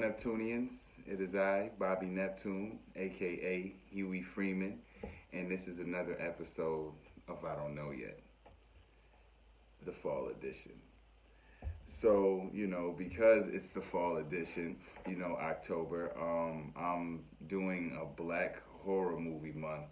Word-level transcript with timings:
Neptunians? 0.00 0.72
It 1.06 1.20
is 1.20 1.34
I, 1.34 1.70
Bobby 1.78 2.06
Neptune, 2.06 2.78
aka 2.96 3.74
Huey 3.90 4.22
Freeman, 4.22 4.78
and 5.34 5.50
this 5.50 5.68
is 5.68 5.78
another 5.78 6.16
episode 6.18 6.92
of 7.28 7.44
I 7.44 7.54
Don't 7.54 7.74
Know 7.74 7.90
Yet, 7.90 8.18
the 9.84 9.92
fall 9.92 10.28
edition. 10.28 10.72
So, 11.86 12.48
you 12.54 12.66
know, 12.66 12.94
because 12.96 13.48
it's 13.48 13.70
the 13.70 13.82
fall 13.82 14.16
edition, 14.16 14.76
you 15.06 15.16
know, 15.16 15.36
October, 15.38 16.12
um, 16.18 16.72
I'm 16.74 17.24
doing 17.48 17.98
a 18.00 18.06
black 18.06 18.62
horror 18.82 19.18
movie 19.18 19.52
month 19.52 19.84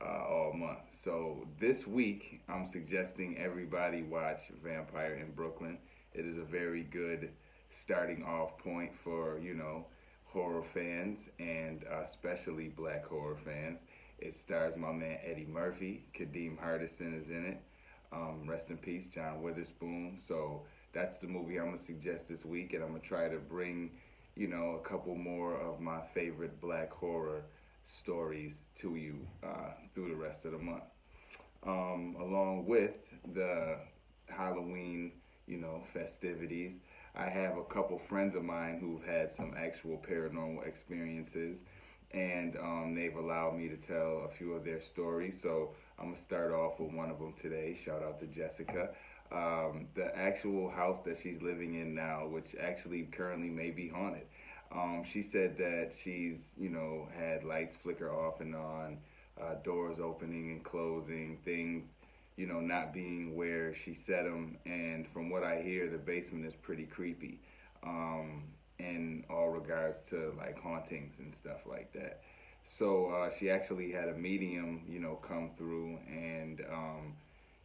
uh, 0.00 0.24
all 0.24 0.52
month. 0.52 0.78
So 0.92 1.48
this 1.58 1.84
week, 1.84 2.42
I'm 2.48 2.64
suggesting 2.64 3.38
everybody 3.38 4.02
watch 4.02 4.42
Vampire 4.62 5.14
in 5.14 5.32
Brooklyn. 5.32 5.78
It 6.14 6.26
is 6.26 6.38
a 6.38 6.44
very 6.44 6.84
good 6.84 7.30
starting 7.72 8.22
off 8.24 8.58
point 8.58 8.92
for, 8.94 9.38
you 9.38 9.54
know, 9.54 9.86
horror 10.24 10.62
fans 10.74 11.28
and 11.38 11.84
uh, 11.92 12.02
especially 12.02 12.68
black 12.68 13.04
horror 13.06 13.36
fans. 13.44 13.80
It 14.18 14.34
stars 14.34 14.76
my 14.76 14.92
man 14.92 15.18
Eddie 15.24 15.46
Murphy. 15.46 16.04
Kadeem 16.16 16.56
Hardison 16.58 17.20
is 17.20 17.28
in 17.28 17.44
it. 17.44 17.60
Um, 18.12 18.42
rest 18.46 18.70
in 18.70 18.76
peace, 18.76 19.06
John 19.06 19.42
Witherspoon. 19.42 20.18
So 20.26 20.62
that's 20.92 21.18
the 21.18 21.26
movie 21.26 21.58
I'm 21.58 21.66
gonna 21.66 21.78
suggest 21.78 22.28
this 22.28 22.44
week, 22.44 22.74
and 22.74 22.82
I'm 22.82 22.90
gonna 22.90 23.00
try 23.00 23.28
to 23.28 23.38
bring, 23.38 23.90
you 24.36 24.48
know, 24.48 24.80
a 24.82 24.88
couple 24.88 25.14
more 25.14 25.56
of 25.56 25.80
my 25.80 26.00
favorite 26.14 26.60
black 26.60 26.92
horror 26.92 27.42
stories 27.86 28.62
to 28.76 28.94
you 28.96 29.26
uh, 29.42 29.72
through 29.94 30.10
the 30.10 30.16
rest 30.16 30.44
of 30.44 30.52
the 30.52 30.58
month. 30.58 30.84
Um, 31.66 32.16
along 32.20 32.66
with 32.66 32.96
the 33.34 33.78
Halloween, 34.28 35.12
you 35.46 35.58
know, 35.58 35.82
festivities, 35.92 36.78
I 37.14 37.28
have 37.28 37.58
a 37.58 37.64
couple 37.64 37.98
friends 37.98 38.34
of 38.34 38.42
mine 38.42 38.78
who've 38.80 39.04
had 39.04 39.32
some 39.32 39.54
actual 39.56 39.98
paranormal 39.98 40.66
experiences, 40.66 41.58
and 42.12 42.56
um, 42.56 42.94
they've 42.94 43.16
allowed 43.16 43.56
me 43.56 43.68
to 43.68 43.76
tell 43.76 44.24
a 44.24 44.28
few 44.28 44.52
of 44.54 44.64
their 44.64 44.80
stories. 44.80 45.40
So 45.40 45.74
I'm 45.98 46.06
gonna 46.06 46.16
start 46.16 46.52
off 46.52 46.80
with 46.80 46.92
one 46.92 47.10
of 47.10 47.18
them 47.18 47.34
today. 47.40 47.76
Shout 47.82 48.02
out 48.02 48.18
to 48.20 48.26
Jessica. 48.26 48.90
Um, 49.30 49.88
the 49.94 50.14
actual 50.16 50.70
house 50.70 51.00
that 51.04 51.18
she's 51.22 51.40
living 51.42 51.74
in 51.74 51.94
now, 51.94 52.26
which 52.26 52.54
actually 52.60 53.04
currently 53.04 53.48
may 53.48 53.70
be 53.70 53.88
haunted. 53.88 54.26
Um, 54.70 55.04
she 55.04 55.22
said 55.22 55.58
that 55.58 55.92
she's, 56.02 56.52
you 56.58 56.70
know, 56.70 57.08
had 57.16 57.44
lights 57.44 57.76
flicker 57.76 58.10
off 58.10 58.40
and 58.40 58.54
on, 58.54 58.98
uh, 59.40 59.54
doors 59.62 59.98
opening 60.00 60.50
and 60.50 60.64
closing, 60.64 61.38
things, 61.44 61.94
you 62.36 62.46
know, 62.46 62.60
not 62.60 62.92
being 62.92 63.34
where 63.36 63.74
she 63.74 63.94
set 63.94 64.24
them. 64.24 64.56
And 64.66 65.06
from 65.06 65.30
what 65.30 65.42
I 65.44 65.60
hear, 65.62 65.88
the 65.88 65.98
basement 65.98 66.46
is 66.46 66.54
pretty 66.54 66.84
creepy 66.84 67.40
um, 67.84 68.44
in 68.78 69.24
all 69.30 69.48
regards 69.48 69.98
to 70.10 70.34
like 70.38 70.58
hauntings 70.60 71.18
and 71.18 71.34
stuff 71.34 71.66
like 71.66 71.92
that. 71.92 72.22
So 72.64 73.06
uh, 73.06 73.30
she 73.30 73.50
actually 73.50 73.90
had 73.90 74.08
a 74.08 74.14
medium, 74.14 74.82
you 74.88 75.00
know, 75.00 75.16
come 75.16 75.50
through 75.56 75.98
and 76.08 76.62
um, 76.72 77.14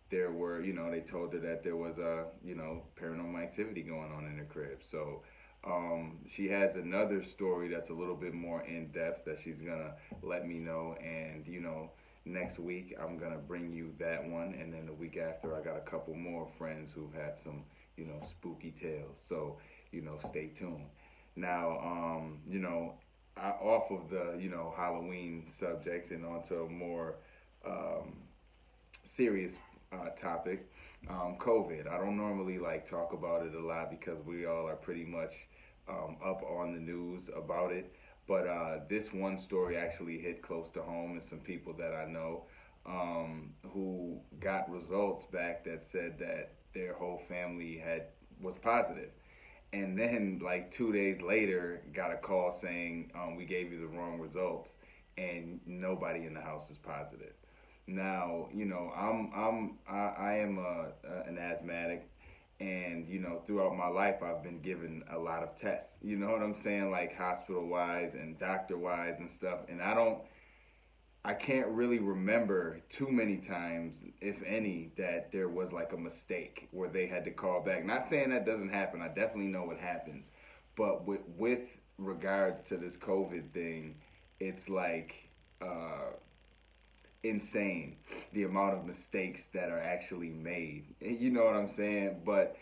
there 0.09 0.31
were, 0.31 0.61
you 0.63 0.73
know, 0.73 0.89
they 0.89 1.01
told 1.01 1.33
her 1.33 1.39
that 1.39 1.63
there 1.63 1.75
was 1.75 1.97
a, 1.97 2.25
you 2.43 2.55
know, 2.55 2.81
paranormal 2.99 3.41
activity 3.41 3.81
going 3.83 4.11
on 4.11 4.25
in 4.25 4.37
her 4.37 4.45
crib. 4.45 4.79
So 4.89 5.21
um, 5.65 6.17
she 6.27 6.47
has 6.47 6.75
another 6.75 7.21
story 7.21 7.67
that's 7.67 7.89
a 7.89 7.93
little 7.93 8.15
bit 8.15 8.33
more 8.33 8.63
in 8.63 8.87
depth 8.87 9.25
that 9.25 9.39
she's 9.43 9.59
gonna 9.59 9.93
let 10.21 10.47
me 10.47 10.59
know, 10.59 10.95
and 11.01 11.45
you 11.45 11.59
know, 11.59 11.91
next 12.27 12.59
week 12.59 12.95
I'm 13.01 13.17
gonna 13.17 13.37
bring 13.37 13.71
you 13.71 13.93
that 13.99 14.27
one, 14.27 14.55
and 14.59 14.73
then 14.73 14.85
the 14.85 14.93
week 14.93 15.17
after 15.17 15.55
I 15.55 15.61
got 15.61 15.77
a 15.77 15.81
couple 15.89 16.13
more 16.15 16.47
friends 16.57 16.91
who've 16.93 17.13
had 17.13 17.35
some, 17.43 17.63
you 17.95 18.05
know, 18.05 18.21
spooky 18.29 18.71
tales. 18.71 19.17
So 19.27 19.57
you 19.91 20.01
know, 20.01 20.19
stay 20.27 20.47
tuned. 20.47 20.87
Now, 21.35 21.79
um, 21.79 22.39
you 22.49 22.59
know, 22.59 22.95
I, 23.35 23.49
off 23.49 23.91
of 23.91 24.09
the 24.09 24.37
you 24.39 24.49
know 24.49 24.73
Halloween 24.75 25.45
subjects 25.47 26.11
and 26.11 26.25
onto 26.25 26.63
a 26.63 26.69
more 26.69 27.15
um, 27.65 28.17
serious 29.05 29.55
uh, 29.91 30.09
topic. 30.19 30.71
Um, 31.09 31.37
COVID. 31.39 31.87
I 31.87 31.97
don't 31.97 32.17
normally 32.17 32.57
like 32.57 32.89
talk 32.89 33.13
about 33.13 33.45
it 33.45 33.53
a 33.53 33.65
lot 33.65 33.91
because 33.91 34.17
we 34.25 34.45
all 34.45 34.67
are 34.67 34.75
pretty 34.75 35.05
much 35.05 35.47
um, 35.87 36.17
up 36.23 36.43
on 36.43 36.73
the 36.73 36.79
news 36.79 37.29
about 37.35 37.71
it. 37.71 37.93
But 38.27 38.47
uh, 38.47 38.79
this 38.89 39.13
one 39.13 39.37
story 39.37 39.77
actually 39.77 40.19
hit 40.19 40.41
close 40.41 40.69
to 40.71 40.81
home, 40.81 41.11
and 41.11 41.23
some 41.23 41.39
people 41.39 41.73
that 41.73 41.93
I 41.93 42.05
know 42.05 42.43
um, 42.85 43.53
who 43.71 44.19
got 44.39 44.69
results 44.69 45.25
back 45.27 45.63
that 45.65 45.85
said 45.85 46.19
that 46.19 46.53
their 46.73 46.93
whole 46.93 47.21
family 47.27 47.77
had 47.77 48.07
was 48.41 48.57
positive, 48.57 49.09
and 49.73 49.97
then 49.97 50.39
like 50.43 50.71
two 50.71 50.91
days 50.91 51.21
later, 51.21 51.81
got 51.93 52.11
a 52.11 52.17
call 52.17 52.51
saying 52.51 53.11
um, 53.15 53.35
we 53.35 53.45
gave 53.45 53.71
you 53.71 53.79
the 53.79 53.87
wrong 53.87 54.19
results, 54.19 54.71
and 55.17 55.59
nobody 55.65 56.25
in 56.25 56.33
the 56.33 56.41
house 56.41 56.69
is 56.69 56.77
positive. 56.77 57.33
Now, 57.87 58.49
you 58.53 58.65
know, 58.65 58.91
I'm 58.95 59.31
I'm 59.33 59.77
I, 59.89 60.31
I 60.31 60.33
am 60.39 60.57
a, 60.57 60.91
a, 61.07 61.29
an 61.29 61.37
asthmatic 61.37 62.09
and 62.59 63.07
you 63.07 63.19
know 63.19 63.41
throughout 63.45 63.75
my 63.75 63.87
life 63.87 64.15
i've 64.23 64.41
been 64.41 64.59
given 64.61 65.03
a 65.11 65.17
lot 65.17 65.43
of 65.43 65.55
tests. 65.55 65.97
You 66.01 66.17
know 66.17 66.31
what 66.31 66.41
i'm 66.41 66.55
saying? 66.55 66.91
Like 66.91 67.15
hospital 67.15 67.67
wise 67.67 68.13
and 68.15 68.37
doctor 68.39 68.77
wise 68.77 69.15
and 69.19 69.29
stuff. 69.29 69.59
And 69.69 69.81
i 69.81 69.93
don't 69.93 70.19
i 71.23 71.33
can't 71.33 71.67
really 71.67 71.99
remember 71.99 72.81
too 72.89 73.09
many 73.11 73.37
times 73.37 73.97
if 74.21 74.41
any 74.43 74.91
that 74.97 75.31
there 75.31 75.49
was 75.49 75.71
like 75.71 75.93
a 75.93 75.97
mistake 75.97 76.67
where 76.71 76.89
they 76.89 77.07
had 77.07 77.25
to 77.25 77.31
call 77.31 77.61
back. 77.61 77.85
Not 77.85 78.03
saying 78.03 78.29
that 78.31 78.45
doesn't 78.45 78.69
happen. 78.69 79.01
I 79.01 79.07
definitely 79.07 79.51
know 79.51 79.63
what 79.63 79.77
happens. 79.77 80.27
But 80.75 81.05
with 81.05 81.21
with 81.37 81.77
regards 81.97 82.61
to 82.69 82.77
this 82.77 82.95
covid 82.95 83.51
thing 83.53 83.95
it's 84.39 84.69
like 84.69 85.15
uh 85.61 86.11
insane 87.29 87.97
the 88.33 88.43
amount 88.43 88.75
of 88.75 88.85
mistakes 88.85 89.47
that 89.53 89.69
are 89.69 89.79
actually 89.79 90.29
made. 90.29 90.95
You 91.01 91.31
know 91.31 91.45
what 91.45 91.55
I'm 91.55 91.69
saying? 91.69 92.21
But 92.25 92.57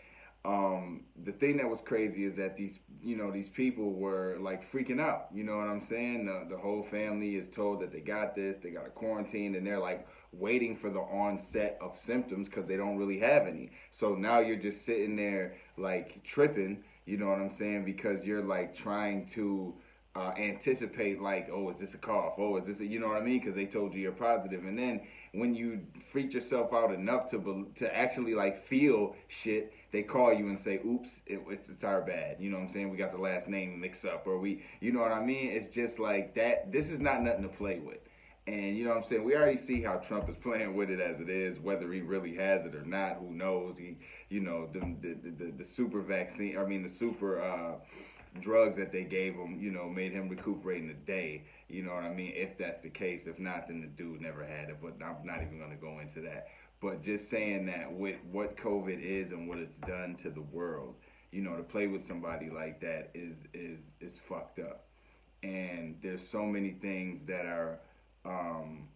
um, 0.46 1.02
the 1.24 1.32
thing 1.32 1.58
that 1.58 1.70
was 1.70 1.82
crazy 1.82 2.24
is 2.24 2.36
that 2.36 2.56
these 2.56 2.80
you 3.02 3.16
know 3.18 3.32
these 3.32 3.50
people 3.50 3.94
were 3.94 4.38
like 4.40 4.70
freaking 4.72 5.02
out. 5.02 5.28
You 5.34 5.44
know 5.44 5.58
what 5.58 5.68
I'm 5.68 5.82
saying? 5.82 6.26
The, 6.26 6.46
the 6.56 6.58
whole 6.58 6.84
family 6.84 7.36
is 7.36 7.48
told 7.48 7.82
that 7.82 7.92
they 7.92 8.00
got 8.00 8.36
this, 8.36 8.58
they 8.58 8.70
got 8.70 8.86
a 8.86 8.92
quarantine, 8.92 9.56
and 9.56 9.66
they're 9.66 9.80
like 9.80 10.08
waiting 10.32 10.76
for 10.76 10.90
the 10.90 11.00
onset 11.00 11.78
of 11.82 11.98
symptoms 11.98 12.48
because 12.48 12.66
they 12.68 12.78
don't 12.78 12.98
really 12.98 13.20
have 13.20 13.48
any. 13.48 13.72
So 13.92 14.16
now 14.16 14.40
you're 14.40 14.56
just 14.58 14.86
sitting 14.86 15.16
there 15.16 15.56
like 15.78 16.24
tripping. 16.24 16.84
You 17.06 17.18
know 17.18 17.28
what 17.28 17.40
I'm 17.40 17.52
saying? 17.52 17.86
Because 17.86 18.24
you're 18.24 18.44
like 18.44 18.76
trying 18.76 19.26
to 19.28 19.74
uh, 20.16 20.32
anticipate 20.38 21.22
like, 21.22 21.50
oh, 21.52 21.70
is 21.70 21.78
this 21.78 21.94
a 21.94 21.98
cough? 21.98 22.36
Oh, 22.38 22.56
is 22.56 22.66
this 22.66 22.80
a, 22.80 22.86
you 22.86 23.00
know 23.00 23.10
what 23.10 23.18
I 23.18 23.26
mean? 23.26 23.40
Because 23.40 23.54
they 23.54 23.66
told 23.66 23.94
you 23.94 24.02
you're 24.02 24.14
positive, 24.14 24.64
and 24.66 24.78
then 24.80 25.02
when 25.34 25.54
you 25.54 25.82
freak 26.12 26.34
yourself 26.34 26.74
out 26.74 26.94
enough 26.94 27.30
to 27.32 27.68
to 27.76 27.96
actually 27.96 28.34
like 28.34 28.66
feel 28.66 29.16
shit, 29.28 29.74
they 29.92 30.04
call 30.04 30.34
you 30.34 30.48
and 30.48 30.58
say, 30.58 30.80
oops, 30.86 31.22
it, 31.26 31.42
it's 31.50 31.70
it's 31.70 31.84
our 31.84 32.02
bad. 32.02 32.38
You 32.40 32.50
know 32.50 32.58
what 32.58 32.64
I'm 32.64 32.70
saying? 32.70 32.90
We 32.90 32.98
got 32.98 33.12
the 33.12 33.22
last 33.22 33.50
name 33.50 33.80
mixed 33.80 34.06
up, 34.06 34.26
or 34.26 34.40
we, 34.40 34.64
you 34.80 34.94
know 34.94 35.02
what 35.02 35.12
I 35.12 35.22
mean? 35.22 35.52
It's 35.52 35.68
just 35.68 36.00
like 36.00 36.34
that. 36.36 36.72
This 36.72 36.90
is 36.90 37.00
not 37.00 37.22
nothing 37.22 37.44
to 37.44 37.50
play 37.50 37.80
with. 37.80 38.00
And 38.48 38.78
you 38.78 38.84
know 38.84 38.92
what 38.92 39.00
I'm 39.00 39.04
saying? 39.04 39.24
We 39.24 39.36
already 39.36 39.58
see 39.58 39.82
how 39.82 39.96
Trump 39.96 40.30
is 40.30 40.36
playing 40.42 40.76
with 40.76 40.90
it 40.90 41.02
as 41.02 41.20
it 41.20 41.30
is, 41.30 41.60
whether 41.60 41.92
he 41.92 42.00
really 42.00 42.36
has 42.36 42.64
it 42.64 42.74
or 42.74 42.86
not. 42.86 43.18
Who 43.18 43.32
knows? 43.32 43.78
He, 43.78 43.98
you 44.30 44.40
know, 44.40 44.70
the 44.72 44.80
the 45.02 45.30
the, 45.30 45.52
the 45.58 45.66
super 45.66 46.00
vaccine. 46.00 46.58
I 46.58 46.64
mean, 46.64 46.84
the 46.84 46.90
super. 46.90 47.42
Uh, 47.42 47.74
drugs 48.42 48.78
that 48.78 48.92
they 48.92 49.04
gave 49.04 49.36
him, 49.36 49.58
you 49.60 49.72
know, 49.72 49.90
made 49.90 50.12
him 50.12 50.30
recuperate 50.30 50.84
in 50.84 50.90
a 50.90 50.94
day. 50.94 51.44
You 51.70 51.84
know 51.84 51.94
what 51.94 52.04
I 52.04 52.14
mean? 52.14 52.34
If 52.36 52.58
that's 52.58 52.80
the 52.80 52.90
case. 52.90 53.28
If 53.28 53.40
not, 53.40 53.68
then 53.68 53.82
the 53.82 53.88
dude 53.88 54.22
never 54.22 54.46
had 54.46 54.70
it. 54.70 54.78
But 54.82 54.94
I'm 55.04 55.26
not 55.26 55.42
even 55.42 55.58
going 55.58 55.72
to 55.72 55.78
go 55.78 56.00
into 56.00 56.22
that. 56.22 56.48
But 56.82 57.02
just 57.02 57.30
saying 57.30 57.66
that 57.68 57.92
with 57.92 58.18
what 58.32 58.58
COVID 58.58 59.02
is 59.02 59.32
and 59.32 59.48
what 59.48 59.58
it's 59.58 59.76
done 59.88 60.16
to 60.18 60.30
the 60.30 60.42
world, 60.42 60.96
you 61.32 61.42
know, 61.42 61.56
to 61.56 61.64
play 61.64 61.88
with 61.88 62.06
somebody 62.06 62.50
like 62.50 62.80
that 62.82 63.10
is 63.14 63.48
is 63.54 63.80
is 64.02 64.20
fucked 64.20 64.60
up. 64.60 64.86
And 65.44 65.98
there's 66.02 66.28
so 66.28 66.46
many 66.46 66.72
things 66.72 67.22
that 67.24 67.46
are 67.46 67.80
um, 68.26 68.88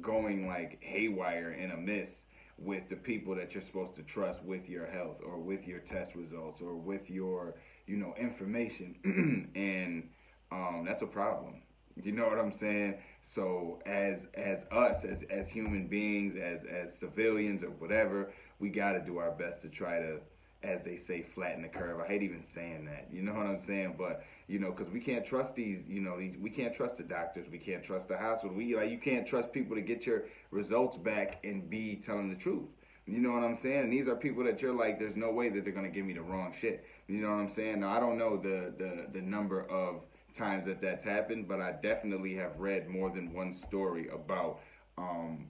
going 0.00 0.46
like 0.46 0.78
haywire 0.82 1.52
in 1.52 1.70
a 1.70 1.76
miss 1.76 2.24
with 2.58 2.88
the 2.88 2.96
people 2.96 3.34
that 3.34 3.54
you're 3.54 3.62
supposed 3.62 3.96
to 3.96 4.02
trust 4.02 4.42
with 4.44 4.68
your 4.68 4.86
health 4.86 5.20
or 5.24 5.38
with 5.38 5.66
your 5.66 5.80
test 5.80 6.14
results 6.14 6.60
or 6.60 6.74
with 6.74 7.10
your 7.10 7.54
you 7.86 7.96
know, 7.96 8.14
information, 8.18 8.96
and 9.54 10.08
um, 10.50 10.84
that's 10.86 11.02
a 11.02 11.06
problem. 11.06 11.62
You 12.02 12.12
know 12.12 12.26
what 12.26 12.38
I'm 12.38 12.52
saying? 12.52 12.94
So 13.20 13.80
as 13.84 14.26
as 14.34 14.64
us 14.72 15.04
as 15.04 15.24
as 15.24 15.48
human 15.50 15.88
beings, 15.88 16.36
as 16.36 16.60
as 16.64 16.98
civilians 16.98 17.62
or 17.62 17.70
whatever, 17.70 18.32
we 18.60 18.70
got 18.70 18.92
to 18.92 19.00
do 19.00 19.18
our 19.18 19.32
best 19.32 19.60
to 19.62 19.68
try 19.68 19.98
to, 19.98 20.18
as 20.62 20.82
they 20.82 20.96
say, 20.96 21.22
flatten 21.22 21.62
the 21.62 21.68
curve. 21.68 22.00
I 22.00 22.06
hate 22.06 22.22
even 22.22 22.42
saying 22.42 22.84
that. 22.86 23.08
You 23.12 23.22
know 23.22 23.32
what 23.32 23.46
I'm 23.46 23.58
saying? 23.58 23.94
But 23.98 24.24
you 24.46 24.58
know, 24.58 24.70
because 24.70 24.92
we 24.92 25.00
can't 25.00 25.24
trust 25.24 25.54
these. 25.54 25.82
You 25.88 26.00
know, 26.00 26.18
these 26.18 26.36
we 26.36 26.50
can't 26.50 26.74
trust 26.74 26.96
the 26.96 27.02
doctors. 27.02 27.46
We 27.50 27.58
can't 27.58 27.82
trust 27.82 28.08
the 28.08 28.16
hospital. 28.16 28.56
We 28.56 28.76
like 28.76 28.90
you 28.90 28.98
can't 28.98 29.26
trust 29.26 29.52
people 29.52 29.74
to 29.76 29.82
get 29.82 30.06
your 30.06 30.24
results 30.50 30.96
back 30.96 31.40
and 31.44 31.68
be 31.68 31.96
telling 31.96 32.28
the 32.28 32.36
truth. 32.36 32.68
You 33.06 33.18
know 33.18 33.32
what 33.32 33.42
I'm 33.42 33.56
saying? 33.56 33.84
And 33.84 33.92
these 33.92 34.06
are 34.06 34.14
people 34.14 34.44
that 34.44 34.62
you're 34.62 34.74
like, 34.74 35.00
there's 35.00 35.16
no 35.16 35.32
way 35.32 35.48
that 35.48 35.64
they're 35.64 35.72
gonna 35.72 35.90
give 35.90 36.06
me 36.06 36.14
the 36.14 36.22
wrong 36.22 36.54
shit. 36.58 36.84
You 37.08 37.20
know 37.20 37.30
what 37.30 37.40
I'm 37.40 37.50
saying? 37.50 37.80
Now 37.80 37.96
I 37.96 38.00
don't 38.00 38.18
know 38.18 38.36
the 38.36 38.72
the 38.78 39.06
the 39.12 39.20
number 39.20 39.62
of 39.68 40.02
times 40.34 40.66
that 40.66 40.80
that's 40.80 41.04
happened, 41.04 41.48
but 41.48 41.60
I 41.60 41.72
definitely 41.82 42.34
have 42.36 42.58
read 42.58 42.88
more 42.88 43.10
than 43.10 43.32
one 43.32 43.52
story 43.52 44.08
about 44.08 44.60
um, 44.96 45.46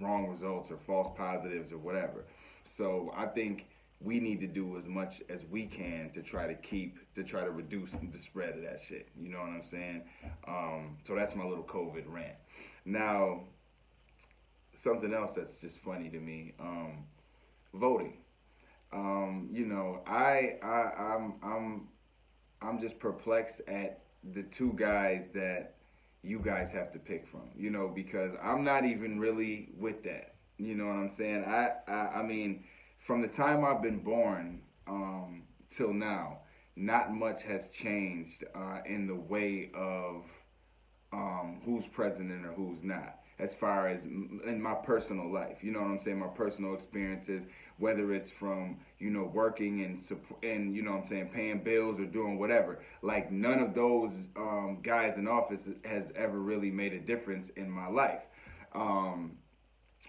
wrong 0.00 0.28
results 0.28 0.70
or 0.70 0.76
false 0.76 1.08
positives 1.16 1.72
or 1.72 1.78
whatever. 1.78 2.24
So 2.64 3.12
I 3.16 3.26
think 3.26 3.66
we 4.04 4.20
need 4.20 4.40
to 4.40 4.46
do 4.46 4.76
as 4.76 4.86
much 4.86 5.22
as 5.28 5.40
we 5.50 5.66
can 5.66 6.10
to 6.10 6.22
try 6.22 6.46
to 6.46 6.54
keep 6.54 6.98
to 7.14 7.24
try 7.24 7.42
to 7.42 7.50
reduce 7.50 7.92
the 8.12 8.18
spread 8.18 8.56
of 8.56 8.62
that 8.62 8.80
shit. 8.80 9.08
You 9.18 9.30
know 9.30 9.38
what 9.38 9.48
I'm 9.48 9.62
saying? 9.62 10.02
Um, 10.46 10.98
so 11.04 11.14
that's 11.14 11.34
my 11.34 11.44
little 11.44 11.64
COVID 11.64 12.04
rant. 12.06 12.36
Now, 12.84 13.44
something 14.74 15.14
else 15.14 15.34
that's 15.34 15.58
just 15.60 15.78
funny 15.78 16.10
to 16.10 16.20
me: 16.20 16.54
um, 16.60 17.04
voting. 17.72 18.18
Um, 18.92 19.48
you 19.50 19.66
know, 19.66 20.02
I, 20.06 20.58
I 20.62 21.14
I'm 21.14 21.34
I'm 21.42 21.88
I'm 22.62 22.80
just 22.80 22.98
perplexed 22.98 23.62
at 23.66 24.00
the 24.32 24.42
two 24.42 24.72
guys 24.76 25.26
that 25.34 25.74
you 26.22 26.38
guys 26.38 26.70
have 26.70 26.92
to 26.92 26.98
pick 26.98 27.26
from. 27.26 27.50
You 27.56 27.70
know, 27.70 27.90
because 27.92 28.32
I'm 28.42 28.64
not 28.64 28.84
even 28.84 29.18
really 29.18 29.70
with 29.78 30.02
that. 30.04 30.34
You 30.58 30.74
know 30.74 30.86
what 30.86 30.96
I'm 30.96 31.10
saying? 31.10 31.44
I 31.44 31.72
I, 31.88 32.20
I 32.20 32.22
mean 32.22 32.64
from 33.04 33.20
the 33.20 33.28
time 33.28 33.64
I've 33.64 33.82
been 33.82 33.98
born 33.98 34.62
um, 34.88 35.42
till 35.70 35.92
now, 35.92 36.38
not 36.74 37.14
much 37.14 37.42
has 37.44 37.68
changed 37.68 38.44
uh, 38.54 38.78
in 38.86 39.06
the 39.06 39.14
way 39.14 39.70
of 39.74 40.24
um, 41.12 41.60
who's 41.64 41.86
president 41.86 42.44
or 42.46 42.52
who's 42.52 42.82
not. 42.82 43.20
As 43.38 43.52
far 43.52 43.88
as 43.88 44.04
in 44.04 44.60
my 44.62 44.74
personal 44.74 45.30
life, 45.30 45.58
you 45.62 45.72
know 45.72 45.80
what 45.80 45.90
I'm 45.90 45.98
saying, 45.98 46.20
my 46.20 46.28
personal 46.28 46.72
experiences, 46.72 47.44
whether 47.78 48.14
it's 48.14 48.30
from 48.30 48.78
you 49.00 49.10
know 49.10 49.24
working 49.24 49.82
and 49.82 50.00
and 50.44 50.74
you 50.74 50.82
know 50.82 50.92
what 50.92 51.00
I'm 51.00 51.06
saying 51.06 51.30
paying 51.34 51.64
bills 51.64 51.98
or 51.98 52.06
doing 52.06 52.38
whatever. 52.38 52.78
Like 53.02 53.32
none 53.32 53.58
of 53.58 53.74
those 53.74 54.12
um, 54.36 54.78
guys 54.82 55.16
in 55.16 55.26
office 55.26 55.68
has 55.84 56.12
ever 56.14 56.38
really 56.38 56.70
made 56.70 56.92
a 56.92 57.00
difference 57.00 57.48
in 57.50 57.68
my 57.68 57.88
life. 57.88 58.22
Um, 58.72 59.32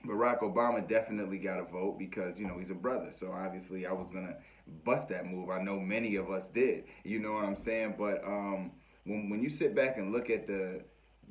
Barack 0.08 0.42
Obama 0.42 0.88
definitely 0.88 1.38
got 1.38 1.60
a 1.60 1.64
vote 1.64 1.98
because 1.98 2.40
you 2.40 2.48
know 2.48 2.58
he's 2.58 2.70
a 2.70 2.76
brother. 2.76 3.12
So 3.12 3.32
obviously 3.32 3.86
I 3.86 3.92
was 3.92 4.10
gonna 4.10 4.36
bust 4.84 5.10
that 5.10 5.26
move. 5.26 5.50
I 5.50 5.62
know 5.62 5.80
many 5.80 6.16
of 6.16 6.30
us 6.32 6.48
did. 6.48 6.86
You 7.04 7.20
know 7.20 7.34
what 7.34 7.46
I'm 7.46 7.56
saying? 7.56 7.96
But 7.98 8.24
um, 8.26 8.72
when 9.06 9.30
when 9.30 9.42
you 9.42 9.50
sit 9.50 9.76
back 9.76 9.98
and 9.98 10.12
look 10.12 10.30
at 10.30 10.48
the 10.48 10.82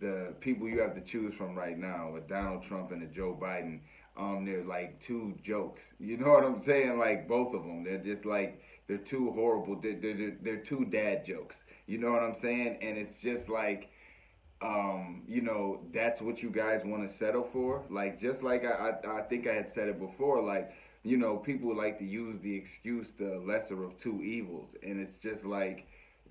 the 0.00 0.34
people 0.40 0.68
you 0.68 0.80
have 0.80 0.94
to 0.94 1.00
choose 1.00 1.34
from 1.34 1.54
right 1.54 1.78
now, 1.78 2.10
with 2.12 2.28
Donald 2.28 2.62
Trump 2.62 2.90
and 2.90 3.00
the 3.00 3.06
Joe 3.06 3.38
Biden, 3.40 3.80
um, 4.16 4.44
they're 4.44 4.64
like 4.64 5.00
two 5.00 5.34
jokes. 5.42 5.82
You 5.98 6.16
know 6.16 6.30
what 6.30 6.44
I'm 6.44 6.58
saying? 6.58 6.98
Like 6.98 7.28
both 7.28 7.54
of 7.54 7.62
them, 7.62 7.84
they're 7.84 7.98
just 7.98 8.24
like 8.24 8.60
they're 8.86 8.98
two 8.98 9.30
horrible. 9.32 9.80
They're 9.80 9.98
they're, 10.00 10.36
they're 10.42 10.62
two 10.62 10.84
dad 10.84 11.24
jokes. 11.24 11.64
You 11.86 11.98
know 11.98 12.12
what 12.12 12.22
I'm 12.22 12.34
saying? 12.34 12.78
And 12.82 12.98
it's 12.98 13.20
just 13.20 13.48
like 13.48 13.90
um, 14.62 15.22
you 15.26 15.42
know, 15.42 15.80
that's 15.92 16.22
what 16.22 16.42
you 16.42 16.50
guys 16.50 16.82
want 16.84 17.06
to 17.06 17.12
settle 17.12 17.42
for. 17.42 17.84
Like, 17.90 18.18
just 18.18 18.42
like 18.42 18.64
I, 18.64 18.92
I, 19.04 19.18
I 19.18 19.22
think 19.22 19.46
I 19.46 19.52
had 19.52 19.68
said 19.68 19.88
it 19.88 19.98
before, 19.98 20.42
like, 20.42 20.72
you 21.02 21.18
know, 21.18 21.36
people 21.36 21.76
like 21.76 21.98
to 21.98 22.04
use 22.04 22.40
the 22.40 22.54
excuse 22.54 23.10
the 23.10 23.42
lesser 23.46 23.84
of 23.84 23.96
two 23.98 24.22
evils. 24.22 24.74
And 24.82 25.00
it's 25.00 25.16
just 25.16 25.44
like, 25.44 25.86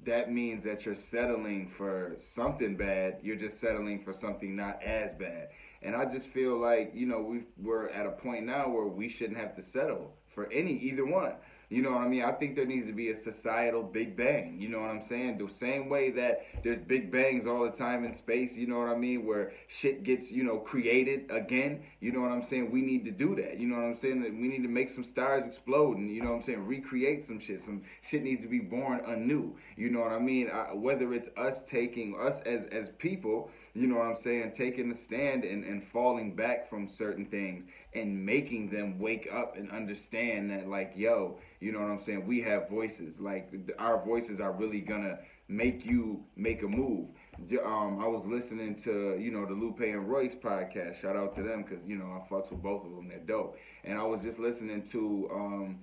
that 0.05 0.31
means 0.31 0.63
that 0.65 0.85
you're 0.85 0.95
settling 0.95 1.69
for 1.69 2.15
something 2.17 2.75
bad. 2.75 3.17
You're 3.21 3.35
just 3.35 3.59
settling 3.59 4.03
for 4.03 4.13
something 4.13 4.55
not 4.55 4.81
as 4.83 5.13
bad. 5.13 5.49
And 5.81 5.95
I 5.95 6.05
just 6.05 6.27
feel 6.29 6.57
like, 6.57 6.91
you 6.95 7.05
know, 7.05 7.21
we 7.21 7.43
we're 7.61 7.89
at 7.89 8.05
a 8.05 8.11
point 8.11 8.45
now 8.45 8.69
where 8.69 8.87
we 8.87 9.09
shouldn't 9.09 9.37
have 9.37 9.55
to 9.55 9.61
settle 9.61 10.13
for 10.33 10.51
any, 10.51 10.73
either 10.73 11.05
one. 11.05 11.33
You 11.73 11.81
know 11.81 11.93
what 11.93 12.01
I 12.01 12.07
mean? 12.07 12.23
I 12.23 12.31
think 12.31 12.55
there 12.55 12.67
needs 12.67 12.85
to 12.85 12.93
be 12.93 13.09
a 13.09 13.15
societal 13.15 13.81
big 13.81 14.15
bang. 14.15 14.57
You 14.59 14.69
know 14.69 14.79
what 14.79 14.91
I'm 14.91 15.01
saying? 15.01 15.39
The 15.39 15.51
same 15.51 15.89
way 15.89 16.11
that 16.11 16.45
there's 16.63 16.77
big 16.77 17.11
bangs 17.11 17.47
all 17.47 17.63
the 17.63 17.71
time 17.71 18.03
in 18.05 18.13
space, 18.13 18.55
you 18.55 18.67
know 18.67 18.77
what 18.77 18.89
I 18.89 18.95
mean? 18.95 19.25
Where 19.25 19.53
shit 19.67 20.03
gets, 20.03 20.31
you 20.31 20.43
know, 20.43 20.59
created 20.59 21.31
again. 21.31 21.81
You 21.99 22.11
know 22.11 22.21
what 22.21 22.29
I'm 22.29 22.45
saying? 22.45 22.69
We 22.69 22.83
need 22.83 23.03
to 23.05 23.11
do 23.11 23.35
that. 23.37 23.59
You 23.59 23.65
know 23.65 23.77
what 23.77 23.85
I'm 23.85 23.97
saying? 23.97 24.21
We 24.21 24.47
need 24.49 24.61
to 24.61 24.69
make 24.69 24.87
some 24.87 25.03
stars 25.03 25.47
explode 25.47 25.97
and, 25.97 26.11
you 26.11 26.21
know 26.21 26.29
what 26.29 26.35
I'm 26.35 26.43
saying? 26.43 26.63
Recreate 26.67 27.23
some 27.23 27.39
shit. 27.39 27.59
Some 27.59 27.81
shit 28.03 28.21
needs 28.21 28.43
to 28.43 28.47
be 28.47 28.59
born 28.59 29.01
anew. 29.07 29.55
You 29.75 29.89
know 29.89 30.01
what 30.01 30.11
I 30.11 30.19
mean? 30.19 30.51
Uh, 30.51 30.75
whether 30.75 31.11
it's 31.11 31.29
us 31.37 31.63
taking, 31.63 32.15
us 32.21 32.39
as, 32.41 32.65
as 32.65 32.89
people, 32.99 33.49
you 33.73 33.87
know 33.87 33.95
what 33.95 34.05
I'm 34.05 34.15
saying, 34.15 34.51
taking 34.53 34.91
a 34.91 34.95
stand 34.95 35.43
and, 35.43 35.63
and 35.63 35.83
falling 35.83 36.35
back 36.35 36.69
from 36.69 36.87
certain 36.87 37.25
things 37.25 37.63
and 37.95 38.23
making 38.23 38.69
them 38.69 38.99
wake 38.99 39.27
up 39.33 39.57
and 39.57 39.71
understand 39.71 40.51
that, 40.51 40.67
like, 40.67 40.93
yo, 40.95 41.39
you 41.59 41.71
know 41.71 41.79
what 41.79 41.89
I'm 41.89 41.99
saying, 42.01 42.27
we 42.27 42.41
have 42.41 42.69
voices. 42.69 43.19
Like, 43.19 43.51
our 43.79 44.03
voices 44.03 44.39
are 44.39 44.51
really 44.51 44.81
gonna 44.81 45.17
make 45.47 45.85
you 45.85 46.23
make 46.35 46.61
a 46.63 46.67
move. 46.67 47.09
Um, 47.65 47.99
I 47.99 48.07
was 48.07 48.23
listening 48.25 48.75
to, 48.83 49.17
you 49.19 49.31
know, 49.31 49.45
the 49.45 49.53
Lupe 49.53 49.81
and 49.81 50.07
Royce 50.07 50.35
podcast. 50.35 50.95
Shout 50.95 51.15
out 51.15 51.33
to 51.33 51.43
them 51.43 51.63
because, 51.63 51.85
you 51.85 51.95
know, 51.95 52.05
I 52.05 52.31
fucks 52.31 52.51
with 52.51 52.61
both 52.61 52.85
of 52.85 52.91
them. 52.91 53.07
They're 53.07 53.19
dope. 53.19 53.57
And 53.83 53.97
I 53.97 54.03
was 54.03 54.21
just 54.21 54.39
listening 54.39 54.83
to, 54.91 55.29
um, 55.33 55.79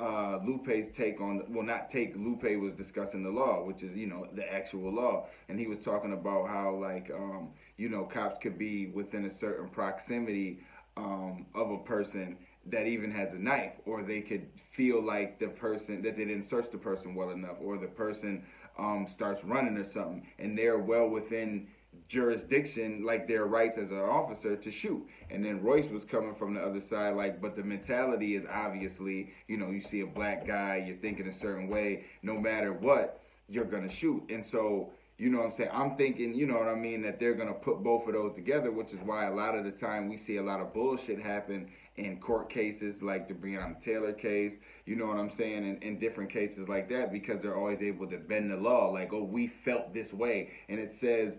uh, 0.00 0.38
Lupe's 0.44 0.88
take 0.88 1.20
on, 1.20 1.42
well, 1.48 1.64
not 1.64 1.88
take, 1.88 2.14
Lupe 2.16 2.44
was 2.60 2.72
discussing 2.74 3.22
the 3.22 3.30
law, 3.30 3.64
which 3.64 3.82
is, 3.82 3.96
you 3.96 4.06
know, 4.06 4.28
the 4.34 4.52
actual 4.52 4.92
law. 4.92 5.26
And 5.48 5.58
he 5.58 5.66
was 5.66 5.78
talking 5.78 6.12
about 6.12 6.48
how, 6.48 6.74
like, 6.74 7.10
um, 7.12 7.48
you 7.76 7.88
know, 7.88 8.04
cops 8.04 8.38
could 8.40 8.58
be 8.58 8.86
within 8.86 9.24
a 9.24 9.30
certain 9.30 9.68
proximity 9.68 10.60
um, 10.96 11.46
of 11.54 11.70
a 11.70 11.78
person 11.78 12.36
that 12.66 12.86
even 12.86 13.10
has 13.10 13.32
a 13.32 13.38
knife, 13.38 13.72
or 13.86 14.02
they 14.02 14.20
could 14.20 14.46
feel 14.56 15.02
like 15.02 15.38
the 15.38 15.48
person, 15.48 16.02
that 16.02 16.16
they 16.16 16.24
didn't 16.24 16.46
search 16.46 16.70
the 16.70 16.78
person 16.78 17.14
well 17.14 17.30
enough, 17.30 17.56
or 17.60 17.78
the 17.78 17.86
person 17.86 18.44
um, 18.78 19.06
starts 19.08 19.42
running 19.42 19.76
or 19.76 19.84
something, 19.84 20.26
and 20.38 20.56
they're 20.56 20.78
well 20.78 21.08
within 21.08 21.66
jurisdiction, 22.08 23.04
like 23.04 23.28
their 23.28 23.44
rights 23.44 23.76
as 23.76 23.90
an 23.90 23.98
officer 23.98 24.56
to 24.56 24.70
shoot. 24.70 25.06
And 25.30 25.44
then 25.44 25.62
Royce 25.62 25.88
was 25.88 26.04
coming 26.04 26.34
from 26.34 26.54
the 26.54 26.60
other 26.60 26.80
side, 26.80 27.14
like, 27.14 27.40
but 27.40 27.54
the 27.54 27.62
mentality 27.62 28.34
is 28.34 28.46
obviously, 28.50 29.30
you 29.46 29.58
know, 29.58 29.70
you 29.70 29.80
see 29.80 30.00
a 30.00 30.06
black 30.06 30.46
guy, 30.46 30.82
you're 30.86 30.96
thinking 30.96 31.28
a 31.28 31.32
certain 31.32 31.68
way, 31.68 32.06
no 32.22 32.38
matter 32.38 32.72
what, 32.72 33.20
you're 33.48 33.66
gonna 33.66 33.90
shoot. 33.90 34.22
And 34.30 34.44
so, 34.44 34.90
you 35.18 35.28
know 35.28 35.38
what 35.38 35.46
I'm 35.46 35.52
saying? 35.52 35.70
I'm 35.72 35.96
thinking, 35.96 36.32
you 36.32 36.46
know 36.46 36.58
what 36.58 36.68
I 36.68 36.74
mean, 36.74 37.02
that 37.02 37.20
they're 37.20 37.34
gonna 37.34 37.52
put 37.52 37.82
both 37.82 38.06
of 38.06 38.14
those 38.14 38.34
together, 38.34 38.70
which 38.70 38.92
is 38.92 39.00
why 39.04 39.26
a 39.26 39.34
lot 39.34 39.54
of 39.54 39.64
the 39.64 39.70
time 39.70 40.08
we 40.08 40.16
see 40.16 40.36
a 40.36 40.42
lot 40.42 40.60
of 40.60 40.72
bullshit 40.72 41.20
happen 41.20 41.68
in 41.96 42.18
court 42.20 42.48
cases 42.48 43.02
like 43.02 43.28
the 43.28 43.34
Breonna 43.34 43.78
Taylor 43.80 44.12
case, 44.12 44.54
you 44.86 44.96
know 44.96 45.06
what 45.06 45.18
I'm 45.18 45.30
saying, 45.30 45.68
in, 45.68 45.82
in 45.82 45.98
different 45.98 46.30
cases 46.30 46.68
like 46.68 46.88
that, 46.90 47.12
because 47.12 47.42
they're 47.42 47.56
always 47.56 47.82
able 47.82 48.06
to 48.06 48.18
bend 48.18 48.50
the 48.50 48.56
law, 48.56 48.90
like, 48.90 49.12
oh, 49.12 49.24
we 49.24 49.48
felt 49.48 49.92
this 49.92 50.12
way. 50.12 50.52
And 50.68 50.78
it 50.78 50.92
says, 50.92 51.36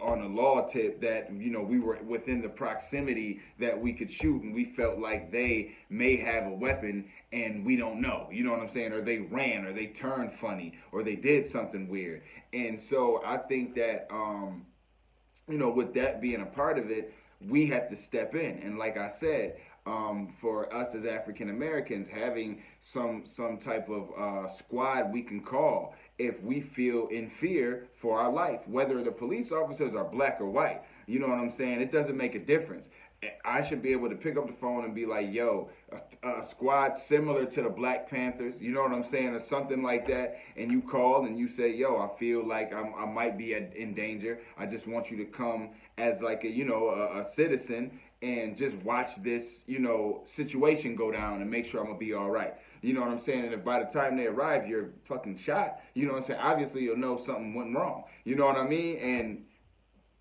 on 0.00 0.20
a 0.20 0.26
law 0.26 0.66
tip 0.66 1.00
that 1.00 1.32
you 1.32 1.50
know 1.50 1.62
we 1.62 1.78
were 1.78 1.98
within 2.06 2.42
the 2.42 2.48
proximity 2.48 3.40
that 3.58 3.78
we 3.78 3.92
could 3.94 4.10
shoot 4.10 4.42
and 4.42 4.54
we 4.54 4.64
felt 4.64 4.98
like 4.98 5.32
they 5.32 5.74
may 5.88 6.16
have 6.16 6.46
a 6.46 6.50
weapon 6.50 7.06
and 7.32 7.64
we 7.64 7.76
don't 7.76 8.00
know. 8.00 8.28
You 8.30 8.44
know 8.44 8.50
what 8.50 8.60
i'm 8.60 8.68
saying? 8.68 8.92
Or 8.92 9.00
they 9.00 9.18
ran 9.18 9.64
or 9.64 9.72
they 9.72 9.86
turned 9.86 10.34
funny 10.34 10.74
or 10.92 11.02
they 11.02 11.16
did 11.16 11.46
something 11.46 11.88
weird. 11.88 12.22
And 12.52 12.78
so 12.78 13.22
i 13.24 13.38
think 13.38 13.74
that 13.76 14.06
um 14.10 14.66
you 15.48 15.56
know 15.56 15.70
with 15.70 15.94
that 15.94 16.20
being 16.20 16.42
a 16.42 16.46
part 16.46 16.78
of 16.78 16.90
it 16.90 17.14
we 17.48 17.66
have 17.68 17.88
to 17.88 17.96
step 17.96 18.34
in. 18.34 18.60
And 18.62 18.78
like 18.78 18.98
i 18.98 19.08
said 19.08 19.56
um, 19.86 20.34
for 20.40 20.72
us 20.74 20.94
as 20.94 21.04
African 21.04 21.50
Americans, 21.50 22.08
having 22.08 22.62
some 22.80 23.24
some 23.24 23.58
type 23.58 23.88
of 23.88 24.10
uh, 24.18 24.48
squad 24.48 25.12
we 25.12 25.22
can 25.22 25.40
call 25.40 25.94
if 26.18 26.42
we 26.42 26.60
feel 26.60 27.08
in 27.08 27.28
fear 27.28 27.88
for 27.94 28.20
our 28.20 28.30
life, 28.30 28.60
whether 28.66 29.02
the 29.02 29.10
police 29.10 29.52
officers 29.52 29.94
are 29.94 30.04
black 30.04 30.40
or 30.40 30.50
white. 30.50 30.82
You 31.06 31.18
know 31.18 31.28
what 31.28 31.38
I'm 31.38 31.50
saying? 31.50 31.80
It 31.80 31.92
doesn't 31.92 32.16
make 32.16 32.34
a 32.34 32.38
difference. 32.38 32.88
I 33.44 33.60
should 33.62 33.82
be 33.82 33.92
able 33.92 34.08
to 34.08 34.16
pick 34.16 34.38
up 34.38 34.46
the 34.46 34.54
phone 34.54 34.84
and 34.84 34.94
be 34.94 35.04
like, 35.04 35.30
yo, 35.30 35.68
a, 36.22 36.38
a, 36.38 36.42
squad 36.42 36.96
similar 36.96 37.44
to 37.44 37.62
the 37.62 37.68
Black 37.68 38.08
Panthers, 38.08 38.62
you 38.62 38.72
know 38.72 38.80
what 38.82 38.92
I'm 38.92 39.04
saying, 39.04 39.34
or 39.34 39.38
something 39.38 39.82
like 39.82 40.06
that, 40.08 40.38
and 40.56 40.72
you 40.72 40.80
call 40.80 41.26
and 41.26 41.38
you 41.38 41.46
say, 41.46 41.70
yo, 41.70 41.98
I 41.98 42.18
feel 42.18 42.46
like 42.46 42.72
I'm, 42.72 42.94
i 42.94 43.04
might 43.04 43.36
be 43.36 43.52
in 43.52 43.92
danger. 43.92 44.40
I 44.56 44.64
just 44.64 44.86
want 44.86 45.10
you 45.10 45.18
to 45.18 45.26
come 45.26 45.70
as 45.98 46.22
like 46.22 46.44
a, 46.44 46.48
you 46.48 46.64
know, 46.64 46.88
a, 46.88 47.20
a 47.20 47.24
citizen 47.24 48.00
and 48.22 48.56
just 48.56 48.76
watch 48.78 49.22
this, 49.22 49.64
you 49.66 49.78
know, 49.78 50.22
situation 50.24 50.94
go 50.94 51.10
down 51.10 51.40
and 51.40 51.50
make 51.50 51.64
sure 51.64 51.80
I'm 51.80 51.86
gonna 51.86 51.98
be 51.98 52.12
all 52.12 52.30
right. 52.30 52.54
You 52.82 52.92
know 52.92 53.00
what 53.00 53.10
I'm 53.10 53.18
saying? 53.18 53.44
And 53.44 53.54
if 53.54 53.64
by 53.64 53.82
the 53.82 53.90
time 53.90 54.16
they 54.16 54.26
arrive, 54.26 54.66
you're 54.66 54.90
fucking 55.04 55.38
shot, 55.38 55.80
you 55.94 56.06
know 56.06 56.12
what 56.12 56.22
I'm 56.22 56.24
saying? 56.24 56.40
Obviously, 56.40 56.82
you'll 56.82 56.96
know 56.96 57.16
something 57.16 57.54
went 57.54 57.74
wrong. 57.74 58.04
You 58.24 58.36
know 58.36 58.46
what 58.46 58.56
I 58.56 58.64
mean? 58.64 58.98
And 58.98 59.44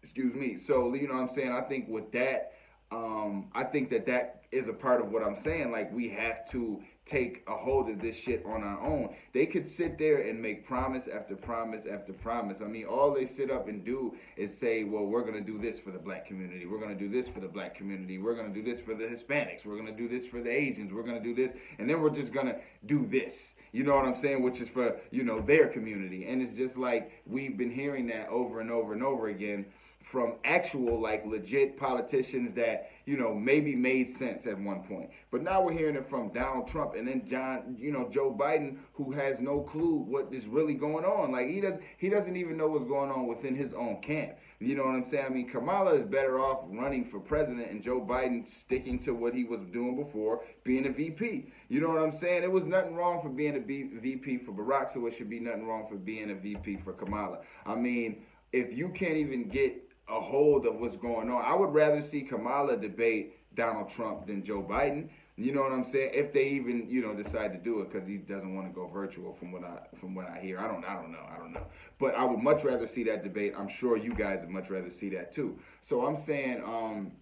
excuse 0.01 0.34
me. 0.34 0.58
So 0.58 0.94
you 0.94 1.08
know 1.08 1.15
what 1.15 1.29
I'm 1.29 1.29
saying? 1.29 1.51
I 1.51 1.62
think 1.62 1.89
with 1.89 2.12
that, 2.13 2.53
um, 2.91 3.50
I 3.53 3.63
think 3.63 3.89
that 3.91 4.06
that 4.08 4.44
is 4.51 4.68
a 4.68 4.74
part 4.74 5.01
of 5.01 5.12
what 5.12 5.24
I'm 5.24 5.36
saying. 5.36 5.72
Like 5.72 5.94
we 5.94 6.10
have 6.10 6.50
to 6.51 6.82
take 7.10 7.44
a 7.48 7.56
hold 7.56 7.89
of 7.89 8.00
this 8.00 8.16
shit 8.16 8.46
on 8.46 8.63
our 8.63 8.80
own. 8.82 9.16
They 9.34 9.46
could 9.46 9.68
sit 9.68 9.98
there 9.98 10.22
and 10.22 10.39
make 10.39 10.66
promise 10.66 11.08
after 11.08 11.36
promise 11.36 11.86
after 11.92 12.13
promise. 12.13 12.60
I 12.62 12.68
mean, 12.68 12.86
all 12.86 13.13
they 13.13 13.25
sit 13.25 13.50
up 13.50 13.68
and 13.68 13.84
do 13.84 14.16
is 14.38 14.56
say, 14.56 14.84
well, 14.84 15.06
we're 15.06 15.24
going 15.24 15.34
to 15.34 15.51
do 15.51 15.58
this 15.58 15.80
for 15.80 15.92
the 15.92 15.98
black 15.98 16.28
community. 16.28 16.66
We're 16.66 16.80
going 16.80 16.96
to 16.96 17.00
do 17.00 17.10
this 17.10 17.28
for 17.28 17.39
the 17.39 17.48
black 17.48 17.75
community. 17.75 18.18
We're 18.18 18.36
going 18.36 18.54
to 18.54 18.62
do 18.62 18.63
this 18.63 18.82
for 18.82 18.94
the 18.94 19.06
Hispanics. 19.06 19.66
We're 19.66 19.75
going 19.75 19.88
to 19.88 19.98
do 19.98 20.08
this 20.08 20.28
for 20.28 20.39
the 20.42 20.51
Asians. 20.51 20.94
We're 20.94 21.04
going 21.04 21.22
to 21.22 21.24
do 21.24 21.34
this. 21.34 21.56
And 21.80 21.89
then 21.89 22.01
we're 22.01 22.12
just 22.12 22.32
going 22.32 22.48
to 22.48 22.58
do 22.86 23.08
this. 23.08 23.56
You 23.72 23.84
know 23.84 23.96
what 23.96 24.06
I'm 24.06 24.16
saying? 24.16 24.44
Which 24.44 24.62
is 24.62 24.70
for, 24.70 24.96
you 25.12 25.24
know, 25.24 25.42
their 25.42 25.68
community. 25.68 26.25
And 26.25 26.42
it's 26.42 26.56
just 26.56 26.78
like 26.78 27.12
we've 27.25 27.58
been 27.58 27.72
hearing 27.72 28.08
that 28.08 28.30
over 28.30 28.62
and 28.62 28.70
over 28.70 28.94
and 28.94 29.04
over 29.04 29.30
again 29.30 29.66
from 30.10 30.36
actual 30.44 31.00
like 31.00 31.24
legit 31.25 31.78
politicians 31.78 32.51
that 32.54 32.89
you 33.06 33.16
know 33.16 33.34
maybe 33.34 33.75
made 33.75 34.10
sense 34.10 34.48
at 34.48 34.58
one 34.60 34.82
point. 34.82 35.10
But 35.30 35.44
now 35.44 35.62
we're 35.62 35.74
hearing 35.74 35.96
it 35.96 36.10
from 36.10 36.34
donald 36.34 36.68
trump 36.68 36.96
and 36.96 37.08
then 37.08 37.28
john 37.28 37.75
you 37.78 37.92
know 37.92 38.10
joe 38.12 38.36
biden 38.38 38.78
who 38.94 39.12
has 39.12 39.39
no 39.39 39.62
clue 39.62 39.98
what 40.08 40.30
is 40.32 40.48
really 40.48 40.74
going 40.74 41.06
on. 41.06 41.32
Like 41.32 41.48
he 41.48 41.62
doesn't 41.62 41.82
he 41.98 42.10
doesn't 42.10 42.36
even 42.36 42.58
know 42.58 42.68
what's 42.68 42.86
going 42.86 43.12
on 43.12 43.28
within 43.28 43.56
his 43.56 43.74
own 43.74 44.01
camp. 44.01 44.38
You 44.60 44.75
know 44.75 44.84
what 44.84 44.96
i'm 44.96 45.06
saying? 45.06 45.25
I 45.28 45.30
mean 45.30 45.48
kamala 45.48 45.94
is 45.94 46.06
better 46.06 46.39
off 46.39 46.66
running 46.70 47.06
for 47.06 47.20
president 47.20 47.70
and 47.70 47.84
joe 47.84 48.01
biden 48.01 48.48
sticking 48.48 48.98
to 49.00 49.13
what 49.13 49.36
he 49.36 49.44
was 49.44 49.62
doing 49.72 49.96
before 49.96 50.42
being 50.63 50.88
a 50.88 50.92
vp 50.92 51.51
you 51.70 51.82
know 51.82 51.89
what 51.89 52.00
i'm 52.00 52.12
saying? 52.12 52.42
It 52.42 52.51
was 52.51 52.66
nothing 52.66 52.96
wrong 52.96 53.22
for 53.22 53.30
being 53.30 53.56
a 53.56 53.60
vp 53.60 54.38
for 54.39 54.54
barack 54.54 54.92
so 54.92 55.06
it 55.06 55.13
should 55.13 55.30
be 55.30 55.39
nothing 55.39 55.68
wrong 55.68 55.86
for 55.88 55.96
being 55.98 56.32
a 56.32 56.36
vp 56.36 56.78
for 56.78 56.94
kamala. 56.94 57.42
I 57.66 57.75
mean 57.75 58.24
if 58.51 58.75
you 58.75 58.89
can't 58.89 59.18
even 59.18 59.48
get 59.48 59.88
a 60.10 60.20
hold 60.20 60.66
of 60.66 60.80
what's 60.80 60.98
going 60.98 61.30
on. 61.30 61.44
I 61.44 61.56
would 61.56 61.74
rather 61.74 62.01
see 62.01 62.22
Kamala 62.22 62.78
debate 62.78 63.36
Donald 63.56 63.89
Trump 63.89 64.28
than 64.28 64.44
Joe 64.44 64.62
Biden. 64.62 65.10
You 65.36 65.54
know 65.54 65.62
what 65.62 65.72
I'm 65.72 65.86
saying? 65.86 66.12
If 66.13 66.34
they 66.34 66.46
even 66.50 66.88
you 66.89 67.01
know 67.01 67.13
decide 67.13 67.54
to 67.54 67.58
do 67.58 67.82
it, 67.82 67.92
because 67.92 68.08
he 68.08 68.18
doesn't 68.18 68.54
want 68.54 68.68
to 68.68 68.74
go 68.74 68.88
virtual, 68.88 69.34
from 69.34 69.51
what 69.51 69.63
I 69.63 69.80
from 69.98 70.13
what 70.16 70.28
I 70.28 70.39
hear. 70.39 70.60
I 70.60 70.68
don't 70.68 70.84
I 70.84 70.96
don't 70.96 71.12
know 71.12 71.25
I 71.34 71.38
don't 71.38 71.54
know. 71.54 71.66
But 71.98 72.16
I 72.16 72.25
would 72.25 72.39
much 72.39 72.63
rather 72.63 72.88
see 72.88 73.04
that 73.06 73.24
debate. 73.24 73.54
I'm 73.58 73.70
sure 73.70 73.98
you 73.98 74.13
guys 74.13 74.42
would 74.42 74.50
much 74.50 74.70
rather 74.70 74.89
see 74.89 75.10
that 75.12 75.32
too. 75.32 75.58
So 75.82 76.06
I'm 76.06 76.18
saying. 76.18 76.62
um 76.63 77.13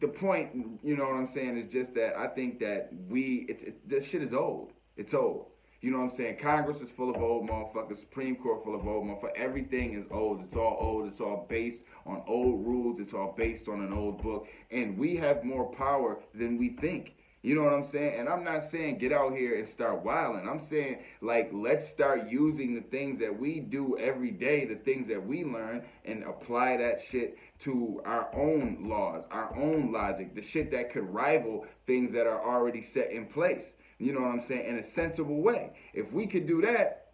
the 0.00 0.08
point, 0.08 0.78
you 0.82 0.96
know 0.96 1.04
what 1.04 1.16
I'm 1.16 1.28
saying, 1.28 1.58
is 1.58 1.66
just 1.66 1.94
that 1.94 2.16
I 2.16 2.26
think 2.26 2.58
that 2.60 2.90
we, 3.08 3.44
it's, 3.48 3.62
it, 3.62 3.86
this 3.88 4.08
shit 4.08 4.22
is 4.22 4.32
old. 4.32 4.72
It's 4.96 5.14
old. 5.14 5.46
You 5.80 5.90
know 5.90 6.00
what 6.00 6.10
I'm 6.10 6.14
saying? 6.14 6.36
Congress 6.36 6.82
is 6.82 6.90
full 6.90 7.08
of 7.08 7.22
old 7.22 7.48
motherfuckers. 7.48 7.96
Supreme 7.96 8.36
Court 8.36 8.62
full 8.62 8.74
of 8.74 8.86
old 8.86 9.06
motherfuckers. 9.06 9.36
Everything 9.36 9.94
is 9.94 10.04
old. 10.10 10.42
It's 10.42 10.54
all 10.54 10.76
old. 10.78 11.06
It's 11.08 11.20
all 11.20 11.46
based 11.48 11.84
on 12.04 12.22
old 12.26 12.66
rules. 12.66 13.00
It's 13.00 13.14
all 13.14 13.34
based 13.36 13.66
on 13.66 13.80
an 13.80 13.92
old 13.92 14.22
book. 14.22 14.46
And 14.70 14.98
we 14.98 15.16
have 15.16 15.42
more 15.42 15.72
power 15.72 16.18
than 16.34 16.58
we 16.58 16.70
think. 16.70 17.14
You 17.42 17.54
know 17.54 17.62
what 17.62 17.72
I'm 17.72 17.84
saying? 17.84 18.20
And 18.20 18.28
I'm 18.28 18.44
not 18.44 18.62
saying 18.62 18.98
get 18.98 19.12
out 19.12 19.34
here 19.34 19.56
and 19.56 19.66
start 19.66 20.04
wilding. 20.04 20.46
I'm 20.46 20.60
saying 20.60 20.98
like 21.22 21.48
let's 21.54 21.88
start 21.88 22.28
using 22.28 22.74
the 22.74 22.82
things 22.82 23.18
that 23.20 23.40
we 23.40 23.60
do 23.60 23.96
every 23.96 24.30
day, 24.30 24.66
the 24.66 24.74
things 24.74 25.08
that 25.08 25.26
we 25.26 25.44
learn, 25.44 25.82
and 26.04 26.22
apply 26.24 26.76
that 26.76 27.00
shit 27.00 27.38
to 27.60 28.02
our 28.04 28.28
own 28.34 28.86
laws, 28.86 29.24
our 29.30 29.56
own 29.56 29.90
logic, 29.90 30.34
the 30.34 30.42
shit 30.42 30.70
that 30.72 30.92
could 30.92 31.08
rival 31.08 31.64
things 31.86 32.12
that 32.12 32.26
are 32.26 32.44
already 32.44 32.82
set 32.82 33.10
in 33.10 33.24
place 33.24 33.72
you 34.00 34.12
know 34.12 34.20
what 34.20 34.30
I'm 34.30 34.40
saying, 34.40 34.66
in 34.66 34.76
a 34.76 34.82
sensible 34.82 35.42
way. 35.42 35.72
If 35.92 36.12
we 36.12 36.26
could 36.26 36.46
do 36.46 36.60
that, 36.62 37.12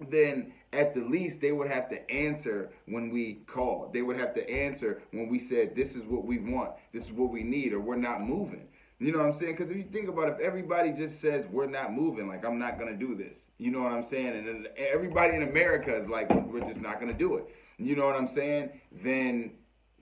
then 0.00 0.52
at 0.72 0.94
the 0.94 1.00
least 1.00 1.40
they 1.40 1.52
would 1.52 1.70
have 1.70 1.88
to 1.90 2.10
answer 2.10 2.70
when 2.86 3.10
we 3.10 3.34
called. 3.46 3.92
They 3.92 4.02
would 4.02 4.16
have 4.16 4.34
to 4.34 4.50
answer 4.50 5.02
when 5.12 5.28
we 5.28 5.38
said, 5.38 5.76
this 5.76 5.94
is 5.94 6.04
what 6.06 6.24
we 6.24 6.38
want, 6.38 6.72
this 6.92 7.04
is 7.04 7.12
what 7.12 7.30
we 7.30 7.42
need, 7.42 7.72
or 7.72 7.80
we're 7.80 7.96
not 7.96 8.22
moving. 8.22 8.68
You 8.98 9.10
know 9.10 9.18
what 9.18 9.26
I'm 9.26 9.34
saying? 9.34 9.56
Because 9.56 9.70
if 9.70 9.76
you 9.76 9.84
think 9.92 10.08
about 10.08 10.28
it, 10.28 10.36
if 10.38 10.40
everybody 10.40 10.92
just 10.92 11.20
says 11.20 11.46
we're 11.50 11.66
not 11.66 11.92
moving, 11.92 12.28
like 12.28 12.44
I'm 12.44 12.58
not 12.58 12.78
gonna 12.78 12.96
do 12.96 13.16
this, 13.16 13.50
you 13.58 13.72
know 13.72 13.82
what 13.82 13.92
I'm 13.92 14.04
saying? 14.04 14.48
And 14.48 14.68
everybody 14.76 15.34
in 15.34 15.42
America 15.42 15.94
is 15.96 16.08
like 16.08 16.32
we're 16.32 16.64
just 16.64 16.80
not 16.80 17.00
gonna 17.00 17.12
do 17.12 17.36
it. 17.36 17.46
You 17.78 17.96
know 17.96 18.06
what 18.06 18.14
I'm 18.14 18.28
saying? 18.28 18.70
Then 18.92 19.50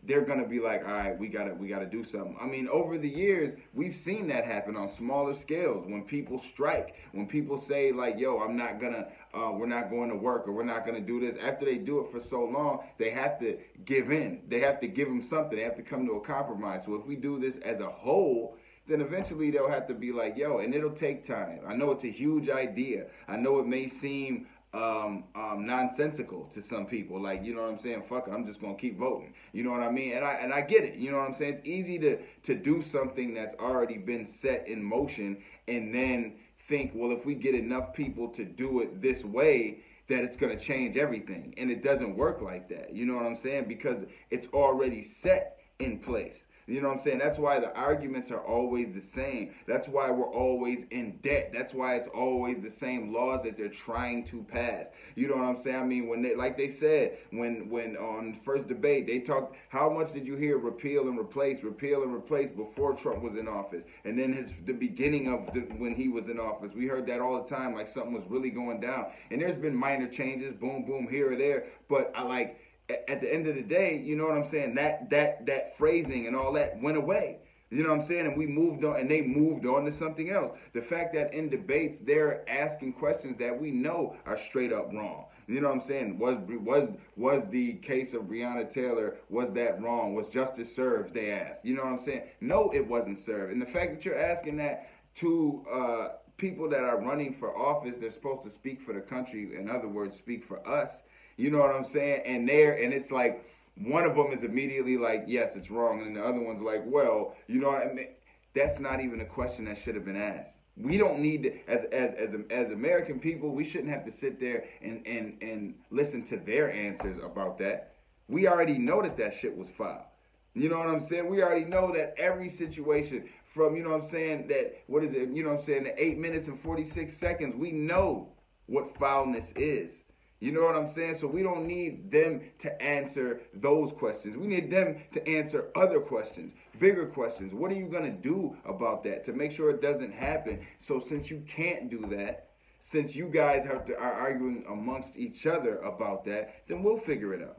they're 0.05 0.25
gonna 0.25 0.47
be 0.47 0.61
like, 0.61 0.83
all 0.85 0.93
right, 0.93 1.19
we 1.19 1.29
gotta 1.29 1.55
we 1.55 1.69
gotta 1.69 1.87
do 1.87 2.03
something. 2.03 2.37
I 2.41 2.47
mean, 2.47 2.69
over 2.69 2.97
the 2.97 3.09
years, 3.09 3.59
we've 3.75 3.95
seen 3.95 4.29
that 4.29 4.45
happen 4.45 4.77
on 4.77 4.89
smaller 4.89 5.35
scales 5.35 5.87
when 5.87 6.05
people 6.05 6.39
strike, 6.39 6.95
when 7.13 7.27
people 7.27 7.59
say 7.59 7.93
like, 7.93 8.19
yo, 8.19 8.39
I'm 8.39 8.57
not 8.57 8.81
gonna, 8.81 9.09
uh, 9.35 9.53
we're 9.53 9.67
not 9.67 9.91
going 9.91 10.09
to 10.11 10.17
work 10.17 10.49
or 10.49 10.53
we're 10.53 10.65
not 10.65 10.87
gonna 10.87 11.01
do 11.01 11.21
this. 11.21 11.37
After 11.37 11.67
they 11.67 11.77
do 11.77 12.01
it 12.01 12.11
for 12.11 12.21
so 12.21 12.45
long, 12.45 12.85
they 12.99 13.11
have 13.11 13.39
to 13.41 13.59
give 13.85 14.11
in. 14.11 14.43
They 14.49 14.61
have 14.61 14.81
to 14.81 14.89
give 14.89 15.09
them 15.09 15.23
something. 15.23 15.57
They 15.57 15.65
have 15.65 15.77
to 15.77 15.83
come 15.83 16.07
to 16.07 16.13
a 16.13 16.21
compromise. 16.21 16.85
So 16.85 16.95
if 16.95 17.07
we 17.07 17.17
do 17.17 17.39
this 17.39 17.59
as 17.59 17.81
a 17.81 17.91
whole, 17.91 18.57
then 18.89 19.01
eventually 19.01 19.51
they'll 19.51 19.71
have 19.71 19.87
to 19.87 19.95
be 19.95 20.13
like, 20.13 20.37
yo, 20.37 20.59
and 20.59 20.75
it'll 20.75 20.91
take 20.91 21.25
time. 21.25 21.61
I 21.67 21.75
know 21.75 21.91
it's 21.93 22.05
a 22.05 22.11
huge 22.11 22.49
idea. 22.49 23.07
I 23.29 23.37
know 23.37 23.59
it 23.59 23.67
may 23.67 23.87
seem 23.87 24.47
um, 24.73 25.25
um, 25.35 25.67
nonsensical 25.67 26.45
to 26.53 26.63
some 26.63 26.87
people. 26.87 27.21
Like, 27.21 27.45
you 27.45 27.55
know 27.55 27.63
what 27.63 27.71
I'm 27.71 27.81
saying? 27.81 28.05
Fuck 28.09 28.29
it, 28.29 28.33
I'm 28.33 28.47
just 28.47 28.61
gonna 28.61 28.77
keep 28.77 28.99
voting. 28.99 29.35
You 29.53 29.65
know 29.65 29.71
what 29.71 29.81
I 29.81 29.91
mean? 29.91 30.13
And 30.13 30.25
I 30.25 30.35
and 30.35 30.53
I 30.53 30.61
get 30.61 30.85
it. 30.85 30.95
You 30.95 31.11
know 31.11 31.19
what 31.19 31.29
I'm 31.29 31.35
saying? 31.35 31.55
It's 31.55 31.67
easy 31.67 31.99
to 31.99 32.19
to 32.45 32.55
do 32.55 32.81
something 32.81 33.35
that's 33.35 33.55
already 33.55 33.99
been 33.99 34.25
set 34.25 34.69
in 34.69 34.83
motion 34.83 35.39
and 35.67 35.95
then 35.95 36.35
think, 36.69 36.93
well, 36.95 37.11
if 37.11 37.27
we 37.27 37.35
get 37.35 37.55
enough 37.55 37.93
people 37.93 38.29
to 38.29 38.45
do 38.45 38.81
it 38.81 39.03
this 39.03 39.25
way, 39.25 39.81
that 40.09 40.23
it's 40.23 40.37
gonna 40.37 40.59
change 40.59 40.97
everything. 40.97 41.55
And 41.57 41.71
it 41.71 41.83
doesn't 41.83 42.17
work 42.17 42.41
like 42.41 42.69
that. 42.69 42.95
You 42.95 43.07
know 43.07 43.17
what 43.17 43.27
I'm 43.27 43.37
saying? 43.37 43.65
Because 43.67 44.05
it's 44.31 44.47
already 44.49 45.03
set 45.03 45.59
in 45.81 45.99
place. 45.99 46.45
You 46.71 46.81
know 46.81 46.89
what 46.89 46.99
I'm 46.99 47.03
saying? 47.03 47.19
That's 47.19 47.39
why 47.39 47.59
the 47.59 47.75
arguments 47.75 48.31
are 48.31 48.41
always 48.41 48.93
the 48.95 49.01
same. 49.01 49.55
That's 49.67 49.89
why 49.89 50.11
we're 50.11 50.33
always 50.33 50.85
in 50.91 51.19
debt. 51.23 51.51
That's 51.53 51.75
why 51.75 51.97
it's 51.97 52.07
always 52.07 52.59
the 52.59 52.71
same 52.71 53.13
laws 53.13 53.43
that 53.43 53.57
they're 53.57 53.69
trying 53.69 54.25
to 54.27 54.45
pass. 54.45 54.91
You 55.17 55.29
know 55.29 55.37
what 55.37 55.45
I'm 55.45 55.59
saying? 55.59 55.77
I 55.77 55.85
mean, 55.85 56.09
when 56.09 56.23
they, 56.23 56.37
like 56.37 56.57
they 56.57 56.69
said, 56.69 57.19
when 57.31 57.69
when 57.69 57.97
on 57.97 58.35
first 58.45 58.69
debate 58.69 59.07
they 59.07 59.19
talked, 59.19 59.57
how 59.69 59.91
much 59.91 60.13
did 60.13 60.27
you 60.27 60.37
hear 60.37 60.59
repeal 60.59 61.09
and 61.09 61.19
replace, 61.19 61.65
repeal 61.65 62.03
and 62.05 62.15
replace 62.15 62.51
before 62.51 62.95
Trump 62.95 63.23
was 63.23 63.35
in 63.37 63.49
office, 63.49 63.83
and 64.05 64.19
then 64.19 64.33
his 64.33 64.53
the 64.65 64.73
beginning 64.73 65.27
of 65.33 65.53
the, 65.53 65.61
when 65.79 65.95
he 65.95 66.09
was 66.09 66.29
in 66.29 66.39
office, 66.39 66.73
we 66.75 66.87
heard 66.87 67.07
that 67.07 67.21
all 67.21 67.43
the 67.43 67.49
time, 67.49 67.75
like 67.75 67.89
something 67.89 68.13
was 68.13 68.25
really 68.29 68.51
going 68.51 68.81
down. 68.81 69.07
And 69.31 69.41
there's 69.41 69.57
been 69.57 69.75
minor 69.75 70.07
changes, 70.07 70.55
boom, 70.55 70.85
boom, 70.87 71.09
here 71.11 71.33
or 71.33 71.37
there, 71.37 71.67
but 71.89 72.13
I 72.15 72.23
like 72.23 72.61
at 73.09 73.21
the 73.21 73.33
end 73.33 73.47
of 73.47 73.55
the 73.55 73.63
day, 73.63 73.99
you 73.99 74.17
know 74.17 74.27
what 74.27 74.37
I'm 74.37 74.47
saying? 74.47 74.75
That 74.75 75.11
that 75.11 75.47
that 75.47 75.77
phrasing 75.77 76.27
and 76.27 76.37
all 76.37 76.53
that 76.55 76.81
went 76.81 76.97
away. 76.97 77.39
You 77.71 77.85
know 77.85 77.91
what 77.91 78.01
I'm 78.01 78.05
saying? 78.05 78.27
And 78.27 78.37
we 78.37 78.47
moved 78.49 78.85
on, 78.85 78.99
and 78.99 79.09
they 79.09 79.23
moved 79.23 79.65
on 79.65 79.85
to 79.85 79.93
something 79.93 80.31
else. 80.31 80.51
The 80.73 80.83
fact 80.83 81.15
that 81.15 81.33
in 81.33 81.49
debates 81.49 82.01
they're 82.01 82.49
asking 82.51 82.95
questions 82.95 83.39
that 83.39 83.61
we 83.61 83.71
know 83.71 84.17
are 84.27 84.37
straight 84.37 84.73
up 84.73 84.93
wrong. 84.93 85.27
You 85.47 85.61
know 85.61 85.69
what 85.69 85.75
I'm 85.75 85.81
saying? 85.81 86.19
Was 86.19 86.37
was 86.49 86.89
was 87.17 87.45
the 87.51 87.75
case 87.75 88.13
of 88.13 88.23
Breonna 88.23 88.69
Taylor 88.71 89.17
was 89.29 89.53
that 89.53 89.81
wrong? 89.81 90.15
Was 90.15 90.29
justice 90.29 90.75
served? 90.75 91.15
They 91.15 91.31
asked. 91.31 91.65
You 91.65 91.77
know 91.77 91.85
what 91.85 91.93
I'm 91.93 92.01
saying? 92.01 92.23
No, 92.41 92.71
it 92.73 92.87
wasn't 92.87 93.19
served. 93.19 93.53
And 93.53 93.63
the 93.63 93.67
fact 93.67 93.95
that 93.95 94.05
you're 94.05 94.19
asking 94.19 94.57
that 94.59 94.91
to 95.17 95.65
uh, 95.73 96.09
people 96.39 96.69
that 96.71 96.81
are 96.81 97.01
running 97.01 97.35
for 97.35 97.57
office, 97.57 97.97
they're 97.99 98.11
supposed 98.11 98.43
to 98.43 98.51
speak 98.51 98.81
for 98.81 98.93
the 98.93 99.01
country. 99.01 99.57
In 99.57 99.69
other 99.69 99.89
words, 99.89 100.17
speak 100.17 100.45
for 100.45 100.67
us 100.69 101.03
you 101.41 101.51
know 101.51 101.59
what 101.59 101.75
I'm 101.75 101.85
saying? 101.85 102.23
And 102.27 102.49
there, 102.49 102.83
and 102.83 102.93
it's 102.93 103.11
like 103.11 103.45
one 103.77 104.05
of 104.05 104.15
them 104.15 104.33
is 104.33 104.43
immediately 104.43 104.99
like, 104.99 105.25
yes, 105.27 105.57
it's 105.57 105.71
wrong, 105.71 106.03
and 106.03 106.17
the 106.17 106.25
other 106.25 106.41
one's 106.41 106.63
like, 106.63 106.83
well, 106.85 107.35
you 107.47 107.61
know 107.61 107.69
what 107.69 107.87
I 107.87 107.93
mean? 107.93 108.09
That's 108.55 108.81
not 108.81 109.01
even 109.01 109.21
a 109.21 109.25
question 109.25 109.65
that 109.67 109.79
should 109.79 109.95
have 109.95 110.05
been 110.05 110.21
asked. 110.21 110.59
We 110.77 110.97
don't 110.97 111.21
need 111.21 111.45
to, 111.45 111.69
as 111.69 111.85
as 111.85 112.13
as 112.15 112.35
as 112.51 112.71
American 112.71 113.21
people, 113.21 113.51
we 113.51 113.65
shouldn't 113.65 113.91
have 113.91 114.05
to 114.05 114.11
sit 114.11 114.41
there 114.41 114.65
and 114.83 115.07
and 115.07 115.37
and 115.43 115.75
listen 115.91 116.25
to 116.27 116.37
their 116.37 116.73
answers 116.73 117.19
about 117.23 117.59
that. 117.59 117.95
We 118.29 118.47
already 118.47 118.79
know 118.79 119.03
that 119.03 119.17
that 119.17 119.35
shit 119.35 119.57
was 119.57 119.69
foul. 119.69 120.07
You 120.55 120.69
know 120.69 120.79
what 120.79 120.89
I'm 120.89 121.01
saying? 121.01 121.29
We 121.29 121.43
already 121.43 121.65
know 121.65 121.93
that 121.93 122.15
every 122.19 122.49
situation 122.49 123.29
from, 123.55 123.77
you 123.77 123.83
know 123.83 123.91
what 123.91 124.03
I'm 124.03 124.09
saying, 124.09 124.49
that, 124.49 124.83
what 124.87 125.05
is 125.05 125.13
it, 125.15 125.31
you 125.31 125.43
know 125.43 125.51
what 125.51 125.61
I'm 125.61 125.65
saying, 125.65 125.85
the 125.85 126.03
8 126.03 126.19
minutes 126.19 126.49
and 126.49 126.59
46 126.59 127.13
seconds, 127.13 127.55
we 127.57 127.73
know 127.73 128.29
what 128.67 128.97
foulness 128.97 129.53
is. 129.57 130.05
You 130.41 130.53
know 130.53 130.63
what 130.63 130.75
I'm 130.75 130.91
saying? 130.91 131.17
So 131.17 131.27
we 131.27 131.43
don't 131.43 131.67
need 131.67 132.11
them 132.11 132.41
to 132.59 132.83
answer 132.83 133.43
those 133.53 133.93
questions. 133.93 134.39
We 134.39 134.47
need 134.47 134.71
them 134.71 134.97
to 135.13 135.27
answer 135.29 135.69
other 135.77 136.01
questions, 136.01 136.55
bigger 136.79 137.07
questions. 137.07 137.53
What 137.53 137.71
are 137.71 137.75
you 137.75 137.87
going 137.87 138.11
to 138.11 138.19
do 138.19 138.57
about 138.65 139.05
that 139.05 139.23
to 139.25 139.35
make 139.35 139.53
sure 139.53 139.69
it 139.69 139.83
doesn't 139.83 140.13
happen? 140.13 140.67
So 140.79 140.99
since 140.99 141.31
you 141.31 141.45
can't 141.47 141.91
do 141.91 142.07
that, 142.17 142.49
since 142.81 143.15
you 143.15 143.29
guys 143.29 143.65
have 143.65 143.85
to, 143.87 143.97
are 143.99 144.15
arguing 144.15 144.65
amongst 144.67 145.19
each 145.19 145.47
other 145.47 145.77
about 145.81 146.25
that, 146.25 146.63
then 146.67 146.83
we'll 146.83 146.97
figure 146.97 147.35
it 147.35 147.43
out. 147.43 147.59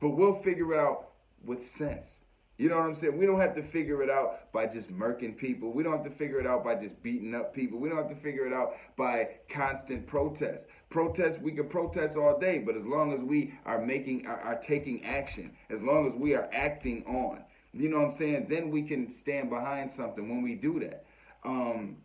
But 0.00 0.10
we'll 0.10 0.42
figure 0.42 0.74
it 0.74 0.80
out 0.80 1.10
with 1.44 1.64
sense. 1.64 2.24
You 2.58 2.70
know 2.70 2.76
what 2.76 2.86
I'm 2.86 2.94
saying? 2.94 3.18
We 3.18 3.26
don't 3.26 3.40
have 3.40 3.54
to 3.56 3.62
figure 3.62 4.02
it 4.02 4.08
out 4.08 4.50
by 4.50 4.66
just 4.66 4.90
murking 4.90 5.36
people. 5.36 5.72
We 5.72 5.82
don't 5.82 5.92
have 5.92 6.04
to 6.04 6.10
figure 6.10 6.40
it 6.40 6.46
out 6.46 6.64
by 6.64 6.74
just 6.74 7.02
beating 7.02 7.34
up 7.34 7.54
people. 7.54 7.78
We 7.78 7.90
don't 7.90 7.98
have 7.98 8.08
to 8.08 8.16
figure 8.16 8.46
it 8.46 8.52
out 8.52 8.74
by 8.96 9.28
constant 9.50 10.06
protest. 10.06 10.64
Protest, 10.88 11.42
we 11.42 11.52
can 11.52 11.68
protest 11.68 12.16
all 12.16 12.38
day, 12.38 12.58
but 12.58 12.74
as 12.74 12.84
long 12.84 13.12
as 13.12 13.20
we 13.20 13.52
are 13.66 13.84
making, 13.84 14.26
are, 14.26 14.40
are 14.40 14.58
taking 14.58 15.04
action, 15.04 15.54
as 15.68 15.82
long 15.82 16.06
as 16.06 16.14
we 16.14 16.34
are 16.34 16.48
acting 16.52 17.04
on, 17.04 17.44
you 17.74 17.90
know 17.90 17.98
what 17.98 18.06
I'm 18.06 18.14
saying? 18.14 18.46
Then 18.48 18.70
we 18.70 18.82
can 18.82 19.10
stand 19.10 19.50
behind 19.50 19.90
something 19.90 20.26
when 20.26 20.42
we 20.42 20.54
do 20.54 20.80
that. 20.80 21.04
Um, 21.44 21.98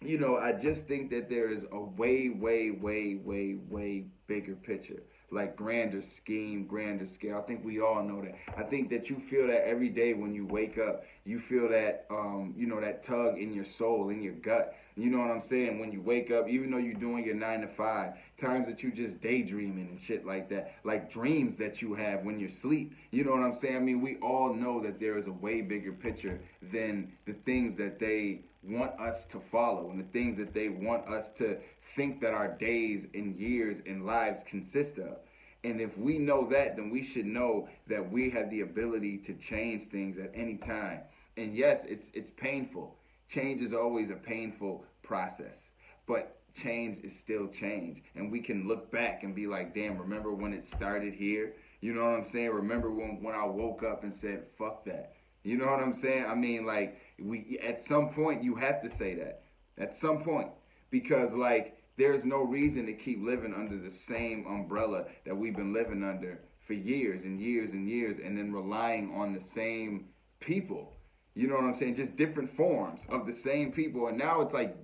you 0.00 0.18
know, 0.18 0.36
I 0.36 0.52
just 0.52 0.86
think 0.86 1.10
that 1.10 1.28
there 1.28 1.50
is 1.50 1.64
a 1.72 1.80
way, 1.80 2.28
way, 2.28 2.70
way, 2.70 3.16
way, 3.16 3.56
way 3.68 4.04
bigger 4.28 4.54
picture 4.54 5.02
like 5.30 5.56
grander 5.56 6.02
scheme, 6.02 6.66
grander 6.66 7.06
scale. 7.06 7.38
I 7.38 7.42
think 7.42 7.64
we 7.64 7.80
all 7.80 8.02
know 8.02 8.22
that. 8.22 8.34
I 8.56 8.62
think 8.62 8.90
that 8.90 9.10
you 9.10 9.16
feel 9.16 9.46
that 9.48 9.66
every 9.66 9.88
day 9.88 10.14
when 10.14 10.34
you 10.34 10.46
wake 10.46 10.78
up. 10.78 11.04
You 11.24 11.38
feel 11.38 11.68
that, 11.70 12.06
um, 12.10 12.54
you 12.56 12.66
know, 12.66 12.80
that 12.80 13.02
tug 13.02 13.38
in 13.38 13.52
your 13.54 13.64
soul, 13.64 14.10
in 14.10 14.22
your 14.22 14.34
gut. 14.34 14.76
You 14.96 15.10
know 15.10 15.18
what 15.18 15.30
I'm 15.30 15.40
saying? 15.40 15.80
When 15.80 15.90
you 15.90 16.00
wake 16.02 16.30
up, 16.30 16.48
even 16.48 16.70
though 16.70 16.78
you're 16.78 16.94
doing 16.94 17.24
your 17.24 17.34
nine 17.34 17.62
to 17.62 17.66
five, 17.66 18.12
times 18.36 18.68
that 18.68 18.82
you 18.82 18.92
just 18.92 19.20
daydreaming 19.20 19.88
and 19.88 20.00
shit 20.00 20.26
like 20.26 20.48
that, 20.50 20.74
like 20.84 21.10
dreams 21.10 21.56
that 21.56 21.82
you 21.82 21.94
have 21.94 22.22
when 22.24 22.38
you 22.38 22.48
sleep. 22.48 22.94
You 23.10 23.24
know 23.24 23.32
what 23.32 23.42
I'm 23.42 23.54
saying? 23.54 23.76
I 23.76 23.80
mean, 23.80 24.00
we 24.02 24.16
all 24.16 24.52
know 24.52 24.82
that 24.82 25.00
there 25.00 25.18
is 25.18 25.26
a 25.26 25.32
way 25.32 25.62
bigger 25.62 25.92
picture 25.92 26.40
than 26.72 27.12
the 27.26 27.32
things 27.32 27.74
that 27.76 27.98
they 27.98 28.42
want 28.62 28.98
us 29.00 29.26
to 29.26 29.40
follow 29.40 29.90
and 29.90 29.98
the 29.98 30.12
things 30.12 30.36
that 30.38 30.54
they 30.54 30.68
want 30.68 31.06
us 31.08 31.30
to 31.30 31.58
think 31.94 32.20
that 32.20 32.34
our 32.34 32.48
days 32.48 33.06
and 33.14 33.38
years 33.38 33.80
and 33.86 34.04
lives 34.06 34.42
consist 34.46 34.98
of. 34.98 35.18
And 35.64 35.80
if 35.80 35.96
we 35.96 36.18
know 36.18 36.46
that, 36.50 36.76
then 36.76 36.90
we 36.90 37.02
should 37.02 37.26
know 37.26 37.68
that 37.86 38.12
we 38.12 38.28
have 38.30 38.50
the 38.50 38.60
ability 38.60 39.18
to 39.18 39.34
change 39.34 39.84
things 39.84 40.18
at 40.18 40.30
any 40.34 40.56
time. 40.56 41.00
And 41.36 41.56
yes, 41.56 41.84
it's 41.84 42.10
it's 42.14 42.30
painful. 42.30 42.96
Change 43.28 43.62
is 43.62 43.72
always 43.72 44.10
a 44.10 44.14
painful 44.16 44.84
process. 45.02 45.70
But 46.06 46.36
change 46.54 47.02
is 47.02 47.18
still 47.18 47.48
change. 47.48 48.02
And 48.14 48.30
we 48.30 48.40
can 48.40 48.68
look 48.68 48.90
back 48.92 49.22
and 49.22 49.34
be 49.34 49.46
like, 49.46 49.74
damn, 49.74 49.98
remember 49.98 50.32
when 50.34 50.52
it 50.52 50.64
started 50.64 51.14
here? 51.14 51.54
You 51.80 51.94
know 51.94 52.04
what 52.04 52.18
I'm 52.18 52.28
saying? 52.28 52.50
Remember 52.50 52.90
when, 52.90 53.22
when 53.22 53.34
I 53.34 53.44
woke 53.44 53.82
up 53.82 54.04
and 54.04 54.12
said, 54.12 54.44
fuck 54.56 54.84
that. 54.84 55.14
You 55.42 55.56
know 55.56 55.66
what 55.66 55.80
I'm 55.80 55.92
saying? 55.92 56.26
I 56.26 56.34
mean, 56.34 56.64
like, 56.64 57.00
we 57.18 57.58
at 57.62 57.82
some 57.82 58.10
point 58.10 58.42
you 58.42 58.54
have 58.56 58.82
to 58.82 58.88
say 58.88 59.14
that. 59.14 59.42
At 59.78 59.94
some 59.94 60.22
point. 60.22 60.50
Because 60.90 61.34
like 61.34 61.76
there's 61.96 62.24
no 62.24 62.42
reason 62.42 62.86
to 62.86 62.92
keep 62.92 63.22
living 63.22 63.54
under 63.54 63.78
the 63.78 63.90
same 63.90 64.46
umbrella 64.46 65.04
that 65.24 65.36
we've 65.36 65.56
been 65.56 65.72
living 65.72 66.02
under 66.02 66.40
for 66.66 66.74
years 66.74 67.24
and 67.24 67.40
years 67.40 67.72
and 67.72 67.88
years 67.88 68.18
and 68.18 68.36
then 68.36 68.52
relying 68.52 69.14
on 69.14 69.32
the 69.32 69.40
same 69.40 70.06
people. 70.40 70.94
You 71.36 71.48
know 71.48 71.56
what 71.56 71.64
I'm 71.64 71.74
saying? 71.74 71.96
Just 71.96 72.14
different 72.14 72.48
forms 72.48 73.00
of 73.08 73.26
the 73.26 73.32
same 73.32 73.72
people, 73.72 74.06
and 74.06 74.16
now 74.16 74.40
it's 74.40 74.54
like 74.54 74.76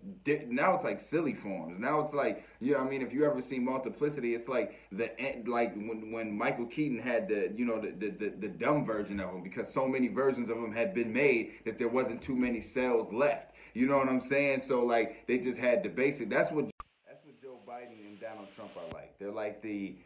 now 0.48 0.74
it's 0.74 0.82
like 0.82 0.98
silly 0.98 1.32
forms. 1.32 1.78
Now 1.78 2.00
it's 2.00 2.12
like 2.12 2.44
you 2.58 2.72
know 2.72 2.78
what 2.78 2.88
I 2.88 2.90
mean. 2.90 3.02
If 3.02 3.12
you 3.12 3.24
ever 3.24 3.40
see 3.40 3.60
Multiplicity, 3.60 4.34
it's 4.34 4.48
like 4.48 4.74
the 4.90 5.10
like 5.46 5.74
when 5.74 6.10
when 6.10 6.36
Michael 6.36 6.66
Keaton 6.66 6.98
had 6.98 7.28
the 7.28 7.52
you 7.56 7.64
know 7.64 7.80
the 7.80 7.92
the, 7.92 8.10
the, 8.10 8.32
the 8.36 8.48
dumb 8.48 8.84
version 8.84 9.20
of 9.20 9.30
him 9.30 9.44
because 9.44 9.72
so 9.72 9.86
many 9.86 10.08
versions 10.08 10.50
of 10.50 10.56
him 10.56 10.72
had 10.72 10.92
been 10.92 11.12
made 11.12 11.52
that 11.64 11.78
there 11.78 11.88
wasn't 11.88 12.20
too 12.20 12.34
many 12.34 12.60
cells 12.60 13.12
left. 13.12 13.54
You 13.72 13.86
know 13.86 13.98
what 13.98 14.08
I'm 14.08 14.20
saying? 14.20 14.62
So 14.66 14.84
like 14.84 15.28
they 15.28 15.38
just 15.38 15.60
had 15.60 15.84
the 15.84 15.88
basic. 15.88 16.30
That's 16.30 16.50
what 16.50 16.69
Trump 18.60 18.94
like. 18.94 19.18
They're 19.18 19.30
like 19.30 19.62
the 19.62 19.96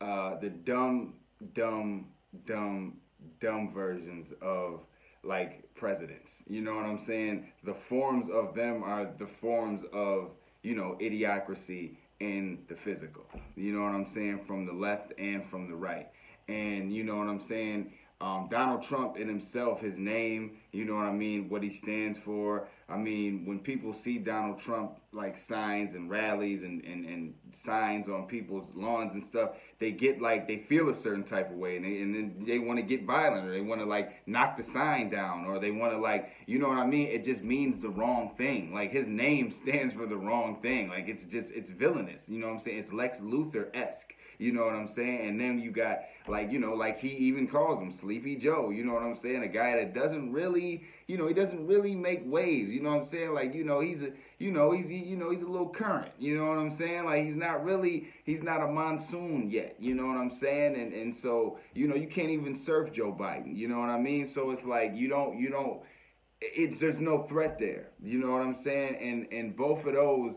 uh, 0.00 0.38
the 0.38 0.50
dumb, 0.50 1.14
dumb, 1.54 2.06
dumb, 2.46 2.94
dumb 3.40 3.72
versions 3.72 4.32
of 4.42 4.80
like 5.22 5.62
presidents. 5.74 6.42
You 6.46 6.60
know 6.60 6.74
what 6.74 6.84
I'm 6.84 6.98
saying? 6.98 7.46
The 7.64 7.74
forms 7.74 8.28
of 8.28 8.54
them 8.54 8.82
are 8.82 9.08
the 9.18 9.26
forms 9.26 9.82
of 9.92 10.30
you 10.62 10.74
know 10.74 10.96
idiocracy 11.00 11.96
in 12.20 12.58
the 12.68 12.76
physical. 12.76 13.24
You 13.56 13.72
know 13.72 13.84
what 13.84 13.94
I'm 13.94 14.06
saying? 14.06 14.40
From 14.46 14.66
the 14.66 14.72
left 14.72 15.12
and 15.18 15.44
from 15.44 15.68
the 15.68 15.74
right. 15.74 16.08
And 16.48 16.92
you 16.92 17.04
know 17.04 17.16
what 17.16 17.26
I'm 17.26 17.40
saying? 17.40 17.92
Um, 18.20 18.48
Donald 18.50 18.82
Trump 18.82 19.16
in 19.16 19.28
himself, 19.28 19.80
his 19.80 19.98
name, 19.98 20.58
you 20.72 20.84
know 20.84 20.94
what 20.94 21.06
I 21.06 21.12
mean, 21.12 21.48
what 21.48 21.62
he 21.62 21.70
stands 21.70 22.16
for. 22.16 22.68
I 22.88 22.96
mean, 22.96 23.44
when 23.44 23.58
people 23.58 23.92
see 23.92 24.18
Donald 24.18 24.58
Trump 24.58 24.98
like 25.12 25.36
signs 25.36 25.94
and 25.94 26.08
rallies 26.08 26.62
and, 26.62 26.84
and, 26.84 27.04
and 27.04 27.34
signs 27.52 28.08
on 28.08 28.26
people's 28.26 28.66
lawns 28.74 29.14
and 29.14 29.22
stuff, 29.22 29.50
they 29.78 29.90
get 29.90 30.22
like 30.22 30.46
they 30.46 30.58
feel 30.58 30.88
a 30.88 30.94
certain 30.94 31.24
type 31.24 31.50
of 31.50 31.56
way 31.56 31.76
and, 31.76 31.84
they, 31.84 32.00
and 32.00 32.14
then 32.14 32.44
they 32.46 32.58
want 32.58 32.78
to 32.78 32.82
get 32.82 33.04
violent 33.04 33.46
or 33.46 33.52
they 33.52 33.60
want 33.60 33.80
to 33.80 33.86
like 33.86 34.26
knock 34.26 34.56
the 34.56 34.62
sign 34.62 35.10
down 35.10 35.44
or 35.44 35.58
they 35.58 35.70
want 35.70 35.92
to 35.92 35.98
like, 35.98 36.30
you 36.46 36.58
know 36.58 36.68
what 36.68 36.78
I 36.78 36.86
mean? 36.86 37.08
It 37.08 37.24
just 37.24 37.42
means 37.42 37.82
the 37.82 37.90
wrong 37.90 38.34
thing. 38.38 38.72
Like 38.72 38.92
his 38.92 39.08
name 39.08 39.50
stands 39.50 39.92
for 39.92 40.06
the 40.06 40.16
wrong 40.16 40.60
thing. 40.62 40.88
Like 40.88 41.08
it's 41.08 41.24
just, 41.24 41.52
it's 41.52 41.70
villainous. 41.70 42.28
You 42.28 42.38
know 42.38 42.46
what 42.46 42.54
I'm 42.54 42.62
saying? 42.62 42.78
It's 42.78 42.92
Lex 42.92 43.20
Luthor 43.20 43.74
esque. 43.74 44.14
You 44.38 44.52
know 44.52 44.64
what 44.64 44.74
I'm 44.74 44.88
saying? 44.88 45.28
And 45.28 45.40
then 45.40 45.58
you 45.58 45.70
got 45.70 46.00
like, 46.26 46.50
you 46.50 46.58
know, 46.58 46.74
like 46.74 46.98
he 46.98 47.08
even 47.08 47.46
calls 47.46 47.80
him 47.80 47.92
Sleepy 47.92 48.36
Joe. 48.36 48.70
You 48.70 48.84
know 48.84 48.94
what 48.94 49.02
I'm 49.02 49.16
saying? 49.16 49.42
A 49.42 49.48
guy 49.48 49.76
that 49.76 49.94
doesn't 49.94 50.32
really, 50.32 50.84
you 51.06 51.18
know, 51.18 51.26
he 51.26 51.34
doesn't 51.34 51.66
really 51.66 51.94
make 51.94 52.22
waves. 52.24 52.70
You 52.70 52.82
know 52.82 52.90
what 52.90 53.00
I'm 53.00 53.06
saying? 53.06 53.34
Like, 53.34 53.54
you 53.54 53.64
know, 53.64 53.80
he's 53.80 54.02
a, 54.02 54.12
you 54.38 54.50
know, 54.50 54.72
he's, 54.72 54.88
he, 54.88 54.96
you 54.96 55.16
know, 55.16 55.30
he's 55.30 55.42
a 55.42 55.46
little 55.46 55.68
current. 55.68 56.10
You 56.18 56.38
know 56.38 56.46
what 56.46 56.58
I'm 56.58 56.70
saying? 56.70 57.04
Like, 57.04 57.24
he's 57.24 57.36
not 57.36 57.64
really, 57.64 58.08
he's 58.24 58.42
not 58.42 58.62
a 58.62 58.66
monsoon 58.66 59.50
yet. 59.50 59.76
You 59.78 59.94
know 59.94 60.06
what 60.06 60.16
I'm 60.16 60.30
saying? 60.30 60.76
And 60.76 60.92
and 60.92 61.14
so, 61.14 61.58
you 61.74 61.86
know, 61.86 61.94
you 61.94 62.08
can't 62.08 62.30
even 62.30 62.54
surf 62.54 62.92
Joe 62.92 63.12
Biden. 63.12 63.56
You 63.56 63.68
know 63.68 63.78
what 63.78 63.90
I 63.90 63.98
mean? 63.98 64.26
So 64.26 64.50
it's 64.50 64.64
like 64.64 64.92
you 64.94 65.08
don't, 65.08 65.38
you 65.38 65.50
don't. 65.50 65.80
It's 66.40 66.78
there's 66.78 66.98
no 66.98 67.22
threat 67.22 67.58
there. 67.58 67.88
You 68.02 68.18
know 68.18 68.30
what 68.30 68.42
I'm 68.42 68.54
saying? 68.54 68.96
And 69.00 69.26
and 69.32 69.56
both 69.56 69.86
of 69.86 69.94
those, 69.94 70.34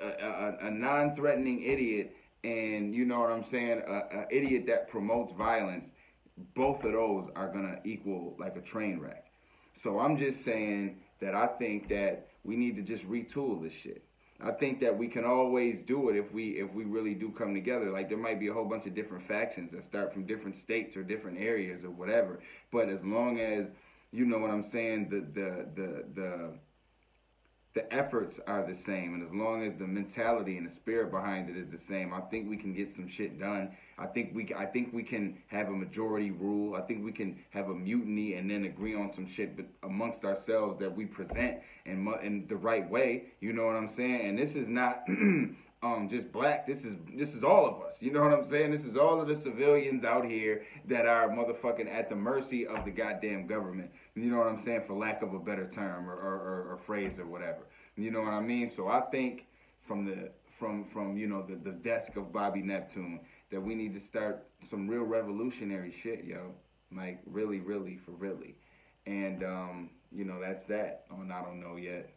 a, 0.00 0.08
a, 0.08 0.66
a 0.66 0.70
non-threatening 0.70 1.62
idiot 1.62 2.16
and 2.44 2.94
you 2.94 3.04
know 3.04 3.20
what 3.20 3.30
I'm 3.30 3.44
saying, 3.44 3.82
an 3.86 4.26
idiot 4.30 4.66
that 4.66 4.88
promotes 4.88 5.32
violence, 5.32 5.92
both 6.54 6.84
of 6.84 6.92
those 6.92 7.28
are 7.36 7.48
gonna 7.48 7.78
equal 7.84 8.36
like 8.38 8.56
a 8.56 8.60
train 8.60 8.98
wreck. 9.00 9.26
So 9.74 9.98
I'm 9.98 10.16
just 10.16 10.44
saying 10.44 10.98
that 11.20 11.34
I 11.34 11.46
think 11.46 11.88
that 11.88 12.28
we 12.44 12.56
need 12.56 12.76
to 12.76 12.82
just 12.82 13.08
retool 13.08 13.62
this 13.62 13.72
shit. 13.72 14.04
I 14.44 14.50
think 14.50 14.80
that 14.80 14.96
we 14.96 15.06
can 15.06 15.24
always 15.24 15.78
do 15.80 16.08
it 16.08 16.16
if 16.16 16.32
we 16.32 16.58
if 16.58 16.72
we 16.74 16.84
really 16.84 17.14
do 17.14 17.30
come 17.30 17.54
together. 17.54 17.90
Like 17.90 18.08
there 18.08 18.18
might 18.18 18.40
be 18.40 18.48
a 18.48 18.52
whole 18.52 18.64
bunch 18.64 18.86
of 18.86 18.94
different 18.94 19.26
factions 19.26 19.72
that 19.72 19.84
start 19.84 20.12
from 20.12 20.26
different 20.26 20.56
states 20.56 20.96
or 20.96 21.04
different 21.04 21.38
areas 21.38 21.84
or 21.84 21.90
whatever. 21.90 22.40
But 22.72 22.88
as 22.88 23.04
long 23.04 23.38
as 23.38 23.70
you 24.10 24.24
know 24.24 24.38
what 24.38 24.50
I'm 24.50 24.64
saying, 24.64 25.08
the 25.10 25.20
the 25.20 25.66
the 25.74 26.04
the 26.14 26.58
the 27.74 27.92
efforts 27.92 28.38
are 28.46 28.66
the 28.66 28.74
same 28.74 29.14
and 29.14 29.22
as 29.22 29.32
long 29.32 29.62
as 29.62 29.74
the 29.74 29.86
mentality 29.86 30.56
and 30.56 30.68
the 30.68 30.72
spirit 30.72 31.10
behind 31.10 31.48
it 31.48 31.56
is 31.56 31.70
the 31.70 31.78
same 31.78 32.12
i 32.12 32.20
think 32.20 32.48
we 32.48 32.56
can 32.56 32.72
get 32.72 32.88
some 32.88 33.08
shit 33.08 33.38
done. 33.38 33.70
I 33.98 34.06
think 34.06 34.34
we 34.34 34.52
i 34.56 34.66
think 34.66 34.92
we 34.92 35.02
can 35.02 35.38
have 35.48 35.68
a 35.68 35.72
majority 35.72 36.30
rule. 36.30 36.74
I 36.74 36.80
think 36.80 37.04
we 37.04 37.12
can 37.12 37.38
have 37.50 37.68
a 37.68 37.74
mutiny 37.74 38.34
and 38.34 38.50
then 38.50 38.64
agree 38.64 38.94
on 38.94 39.12
some 39.12 39.26
shit 39.26 39.56
but 39.56 39.66
amongst 39.82 40.24
ourselves 40.24 40.78
that 40.80 40.94
we 40.94 41.04
present 41.04 41.58
in 41.84 42.12
in 42.22 42.46
the 42.48 42.56
right 42.56 42.88
way. 42.88 43.24
You 43.40 43.52
know 43.52 43.66
what 43.66 43.76
i'm 43.76 43.88
saying? 43.88 44.28
And 44.28 44.38
this 44.38 44.54
is 44.54 44.68
not 44.68 45.04
um, 45.82 46.08
just 46.08 46.30
black. 46.30 46.66
This 46.66 46.84
is 46.84 46.96
this 47.14 47.34
is 47.34 47.42
all 47.42 47.66
of 47.66 47.82
us. 47.82 48.00
You 48.00 48.12
know 48.12 48.22
what 48.22 48.32
I'm 48.32 48.44
saying? 48.44 48.70
This 48.70 48.84
is 48.84 48.96
all 48.96 49.20
of 49.20 49.26
the 49.26 49.34
civilians 49.34 50.04
out 50.04 50.24
here 50.24 50.64
that 50.86 51.06
are 51.06 51.28
motherfucking 51.28 51.92
at 51.92 52.08
the 52.08 52.14
mercy 52.14 52.66
of 52.66 52.84
the 52.84 52.90
goddamn 52.90 53.46
government. 53.46 53.90
You 54.14 54.30
know 54.30 54.38
what 54.38 54.46
I'm 54.46 54.58
saying? 54.58 54.82
For 54.86 54.94
lack 54.94 55.22
of 55.22 55.34
a 55.34 55.40
better 55.40 55.68
term 55.68 56.08
or, 56.08 56.14
or, 56.14 56.72
or, 56.72 56.78
phrase 56.86 57.18
or 57.18 57.26
whatever. 57.26 57.66
You 57.96 58.12
know 58.12 58.20
what 58.20 58.32
I 58.32 58.40
mean? 58.40 58.68
So 58.68 58.88
I 58.88 59.00
think 59.10 59.46
from 59.80 60.04
the 60.04 60.30
from 60.58 60.84
from 60.84 61.16
you 61.16 61.26
know 61.26 61.42
the, 61.42 61.56
the 61.56 61.76
desk 61.76 62.16
of 62.16 62.32
Bobby 62.32 62.62
Neptune 62.62 63.20
that 63.50 63.60
we 63.60 63.74
need 63.74 63.92
to 63.94 64.00
start 64.00 64.46
some 64.68 64.88
real 64.88 65.02
revolutionary 65.02 65.90
shit, 65.90 66.24
yo. 66.24 66.52
Like 66.94 67.20
really, 67.26 67.58
really, 67.58 67.96
for 67.96 68.12
really. 68.12 68.54
And 69.06 69.42
um, 69.42 69.90
you 70.12 70.24
know, 70.24 70.40
that's 70.40 70.64
that 70.66 71.06
on 71.10 71.32
I 71.32 71.42
don't 71.42 71.60
know 71.60 71.76
yet. 71.76 72.12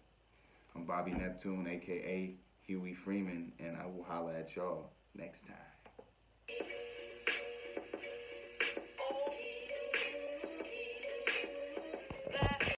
I'm 0.76 0.84
Bobby 0.84 1.12
Neptune, 1.12 1.66
aka 1.68 2.36
Huey 2.68 2.96
Freeman, 2.96 3.52
and 3.60 3.78
I 3.78 3.86
will 3.86 4.04
holla 4.04 4.34
at 4.34 4.56
y'all 4.56 4.92
next 5.16 5.46
time. 5.46 5.56